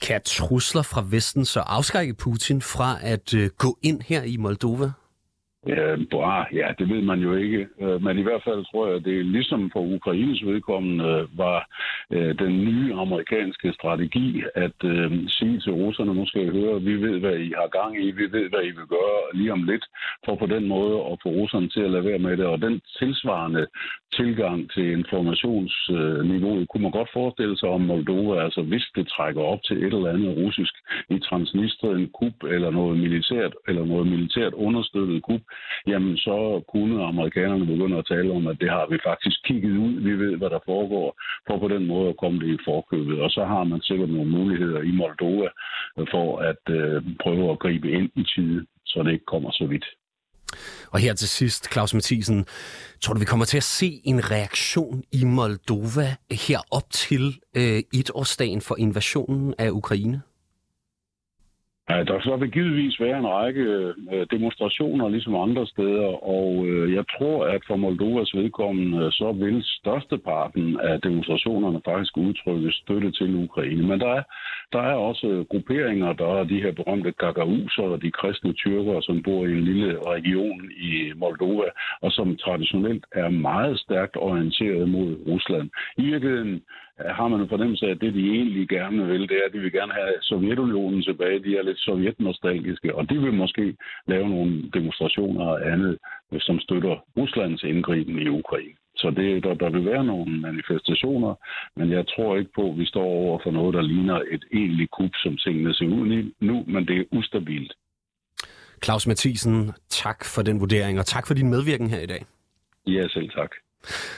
Kan 0.02 0.20
trusler 0.24 0.82
fra 0.82 1.02
Vesten 1.10 1.44
så 1.44 1.60
afskrække 1.60 2.14
Putin 2.14 2.60
fra 2.60 2.90
at 3.02 3.34
øh, 3.34 3.50
gå 3.58 3.78
ind 3.82 4.00
her 4.08 4.22
i 4.22 4.36
Moldova? 4.36 4.90
Ja, 5.68 5.96
bra, 6.10 6.46
ja, 6.52 6.68
det 6.78 6.88
ved 6.88 7.02
man 7.02 7.20
jo 7.20 7.34
ikke. 7.34 7.68
Øh, 7.80 8.02
men 8.02 8.18
i 8.18 8.22
hvert 8.22 8.42
fald 8.44 8.64
tror 8.64 8.86
jeg, 8.86 8.96
at 8.96 9.04
det 9.04 9.26
ligesom 9.26 9.70
for 9.72 9.80
Ukraines 9.80 10.46
vedkommende 10.46 11.04
øh, 11.04 11.38
var 11.38 11.68
øh, 12.10 12.38
den 12.38 12.64
nye 12.64 12.94
amerikanske 12.94 13.72
strategi 13.72 14.42
at 14.54 14.78
øh, 14.84 15.10
sige 15.28 15.60
til 15.60 15.72
russerne, 15.72 16.14
nu 16.14 16.26
skal 16.26 16.46
I 16.46 16.50
høre, 16.58 16.82
vi 16.82 16.94
ved, 16.94 17.20
hvad 17.20 17.38
I 17.38 17.52
har 17.56 17.68
gang 17.80 18.04
i, 18.04 18.10
vi 18.10 18.32
ved, 18.32 18.48
hvad 18.48 18.62
I 18.64 18.72
vil 18.78 18.86
gøre 18.96 19.20
lige 19.34 19.52
om 19.52 19.62
lidt, 19.62 19.84
for 20.24 20.34
på 20.34 20.46
den 20.46 20.68
måde 20.68 20.96
at 21.10 21.18
få 21.22 21.28
russerne 21.28 21.68
til 21.68 21.80
at 21.80 21.90
lade 21.90 22.04
være 22.04 22.18
med 22.18 22.36
det. 22.36 22.46
Og 22.46 22.62
den 22.62 22.80
tilsvarende 22.98 23.66
tilgang 24.16 24.70
til 24.74 24.86
informationsniveauet 24.98 26.68
kunne 26.68 26.82
man 26.82 26.96
godt 26.98 27.10
forestille 27.12 27.58
sig 27.58 27.68
om 27.68 27.80
Moldova, 27.80 28.44
altså 28.44 28.62
hvis 28.62 28.86
det 28.96 29.08
trækker 29.08 29.42
op 29.42 29.62
til 29.62 29.76
et 29.76 29.94
eller 29.94 30.14
andet 30.14 30.36
russisk 30.36 30.74
i 31.10 31.18
Transnistrien 31.18 32.08
kub 32.18 32.36
eller 32.54 32.70
noget 32.70 32.98
militært, 32.98 33.54
eller 33.68 33.84
noget 33.84 34.06
militært 34.06 34.54
understøttet 34.54 35.22
kub, 35.22 35.40
jamen 35.86 36.16
så 36.16 36.62
kunne 36.72 37.04
amerikanerne 37.04 37.66
begynde 37.66 37.98
at 37.98 38.06
tale 38.06 38.32
om, 38.32 38.46
at 38.46 38.60
det 38.60 38.70
har 38.70 38.86
vi 38.90 38.98
faktisk 39.08 39.36
kigget 39.44 39.76
ud, 39.86 39.94
vi 40.00 40.12
ved, 40.24 40.36
hvad 40.36 40.50
der 40.50 40.58
foregår, 40.64 41.08
for 41.46 41.58
på 41.58 41.68
den 41.68 41.86
måde 41.86 42.08
at 42.08 42.16
komme 42.16 42.38
det 42.40 42.50
i 42.54 42.64
forkøbet. 42.64 43.20
Og 43.20 43.30
så 43.30 43.44
har 43.44 43.64
man 43.64 43.80
sikkert 43.82 44.10
nogle 44.10 44.30
muligheder 44.30 44.80
i 44.80 44.92
Moldova 45.00 45.48
for 46.12 46.28
at 46.50 46.62
øh, 46.78 47.02
prøve 47.22 47.50
at 47.52 47.58
gribe 47.58 47.90
ind 47.90 48.10
i 48.16 48.24
tide, 48.34 48.66
så 48.86 49.02
det 49.02 49.12
ikke 49.12 49.32
kommer 49.34 49.50
så 49.50 49.66
vidt. 49.66 49.86
Og 50.92 50.98
her 50.98 51.14
til 51.14 51.28
sidst, 51.28 51.72
Claus 51.72 51.94
Mathisen, 51.94 52.46
tror 53.00 53.14
du, 53.14 53.20
vi 53.20 53.24
kommer 53.24 53.44
til 53.44 53.56
at 53.56 53.62
se 53.62 54.00
en 54.04 54.30
reaktion 54.30 55.02
i 55.12 55.24
Moldova 55.24 56.08
her 56.30 56.60
op 56.70 56.90
til 56.90 57.40
øh, 57.56 57.82
etårsdagen 57.94 58.60
for 58.60 58.76
invasionen 58.78 59.54
af 59.58 59.70
Ukraine? 59.70 60.22
Ja, 61.90 62.04
der 62.04 62.20
så 62.20 62.36
vil 62.36 62.50
givetvis 62.50 63.00
være 63.00 63.18
en 63.18 63.26
række 63.26 63.62
øh, 64.12 64.26
demonstrationer, 64.30 65.08
ligesom 65.08 65.34
andre 65.34 65.66
steder, 65.66 66.24
og 66.36 66.66
øh, 66.66 66.94
jeg 66.94 67.04
tror, 67.18 67.44
at 67.44 67.62
for 67.66 67.76
Moldovas 67.76 68.34
vedkommende, 68.34 68.98
øh, 69.04 69.12
så 69.12 69.32
vil 69.32 69.62
størsteparten 69.64 70.80
af 70.80 71.00
demonstrationerne 71.00 71.80
faktisk 71.84 72.16
udtrykke 72.16 72.72
støtte 72.72 73.10
til 73.12 73.34
Ukraine. 73.34 73.82
Men 73.86 74.00
der 74.00 74.08
er, 74.08 74.22
der 74.72 74.82
er 74.82 74.94
også 74.94 75.44
grupperinger, 75.50 76.12
der 76.12 76.28
er 76.38 76.44
de 76.44 76.62
her 76.62 76.72
berømte 76.72 77.12
gagauser 77.12 77.82
og 77.82 78.02
de 78.02 78.10
kristne 78.10 78.52
tyrkere, 78.52 79.02
som 79.02 79.22
bor 79.22 79.46
i 79.46 79.52
en 79.52 79.64
lille 79.64 79.98
region 80.06 80.70
i 80.70 81.12
Moldova, 81.16 81.68
og 82.00 82.12
som 82.12 82.36
traditionelt 82.36 83.04
er 83.12 83.28
meget 83.28 83.78
stærkt 83.78 84.16
orienteret 84.16 84.88
mod 84.88 85.16
Rusland. 85.26 85.70
I 85.98 86.02
virkeligheden 86.02 86.62
øh, 87.00 87.10
har 87.18 87.28
man 87.28 87.40
en 87.40 87.48
fornemmelse 87.48 87.86
af, 87.86 87.90
at 87.90 88.00
det, 88.00 88.14
de 88.14 88.30
egentlig 88.30 88.68
gerne 88.68 89.06
vil, 89.06 89.28
det 89.28 89.36
er, 89.36 89.46
at 89.46 89.52
de 89.52 89.58
vil 89.58 89.72
gerne 89.72 89.92
have 89.92 90.12
Sovjetunionen 90.22 91.02
tilbage. 91.02 91.44
De 91.44 91.56
er 91.56 91.62
lidt 91.62 91.78
sovjetnostalgiske, 91.78 92.94
og 92.94 93.10
de 93.10 93.20
vil 93.20 93.32
måske 93.32 93.76
lave 94.06 94.28
nogle 94.28 94.70
demonstrationer 94.74 95.44
og 95.44 95.72
andet, 95.72 95.98
øh, 96.32 96.40
som 96.40 96.60
støtter 96.60 97.04
Ruslands 97.16 97.62
indgriben 97.62 98.18
i 98.18 98.28
Ukraine. 98.28 98.76
Så 98.96 99.10
det, 99.10 99.44
der, 99.44 99.54
der 99.54 99.70
vil 99.70 99.84
være 99.84 100.04
nogle 100.04 100.40
manifestationer, 100.40 101.34
men 101.76 101.90
jeg 101.90 102.04
tror 102.08 102.36
ikke 102.36 102.50
på, 102.54 102.70
at 102.70 102.78
vi 102.78 102.86
står 102.86 103.04
over 103.04 103.38
for 103.44 103.50
noget, 103.50 103.74
der 103.74 103.82
ligner 103.82 104.20
et 104.30 104.44
egentligt 104.52 104.90
kup, 104.90 105.10
som 105.14 105.36
tingene 105.36 105.74
ser 105.74 105.84
ud 105.84 106.32
nu, 106.40 106.64
men 106.66 106.86
det 106.88 106.96
er 106.98 107.04
ustabilt. 107.12 107.72
Claus 108.84 109.06
Mathisen, 109.06 109.72
tak 109.88 110.24
for 110.24 110.42
den 110.42 110.60
vurdering, 110.60 110.98
og 110.98 111.06
tak 111.06 111.26
for 111.26 111.34
din 111.34 111.50
medvirken 111.50 111.90
her 111.90 112.00
i 112.00 112.06
dag. 112.06 112.24
Ja, 112.86 113.08
selv 113.08 113.30
tak. 113.30 113.50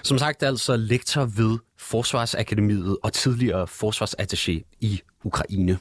Som 0.02 0.18
sagt 0.18 0.42
altså 0.42 0.76
lektor 0.76 1.20
ved 1.20 1.58
Forsvarsakademiet 1.78 2.96
og 3.02 3.12
tidligere 3.12 3.62
forsvarsattaché 3.62 4.78
i 4.80 5.00
Ukraine. 5.24 5.78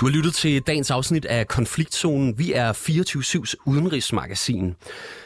Du 0.00 0.06
har 0.06 0.10
lyttet 0.10 0.34
til 0.34 0.62
dagens 0.62 0.90
afsnit 0.90 1.24
af 1.24 1.48
Konfliktzonen. 1.48 2.38
Vi 2.38 2.52
er 2.52 2.72
24-7's 2.72 3.54
udenrigsmagasin. 3.66 4.74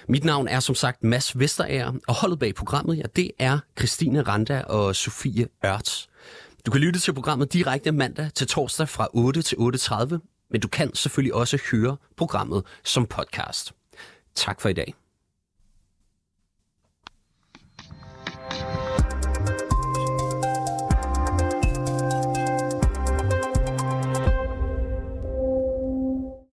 Mit 0.09 0.25
navn 0.25 0.49
er 0.49 0.61
som 0.61 0.75
sagt 0.75 1.05
Mads 1.05 1.39
Vesterager, 1.39 1.93
og 2.09 2.15
holdet 2.15 2.39
bag 2.39 2.55
programmet, 2.55 2.99
ja, 2.99 3.03
det 3.17 3.31
er 3.39 3.59
Christine 3.79 4.23
Randa 4.23 4.61
og 4.61 4.97
Sofie 4.97 5.47
Ørts. 5.65 6.09
Du 6.67 6.71
kan 6.71 6.81
lytte 6.81 7.01
til 7.01 7.15
programmet 7.15 7.53
direkte 7.53 7.93
mandag 7.93 8.31
til 8.35 8.47
torsdag 8.47 8.89
fra 8.89 9.09
8 9.13 9.43
til 9.43 9.57
8.30, 9.57 10.49
men 10.51 10.61
du 10.61 10.69
kan 10.69 10.95
selvfølgelig 10.95 11.35
også 11.35 11.59
høre 11.71 11.97
programmet 12.17 12.63
som 12.85 13.07
podcast. 13.07 13.73
Tak 14.35 14.61
for 14.61 14.69
i 14.69 14.73
dag. 14.73 14.95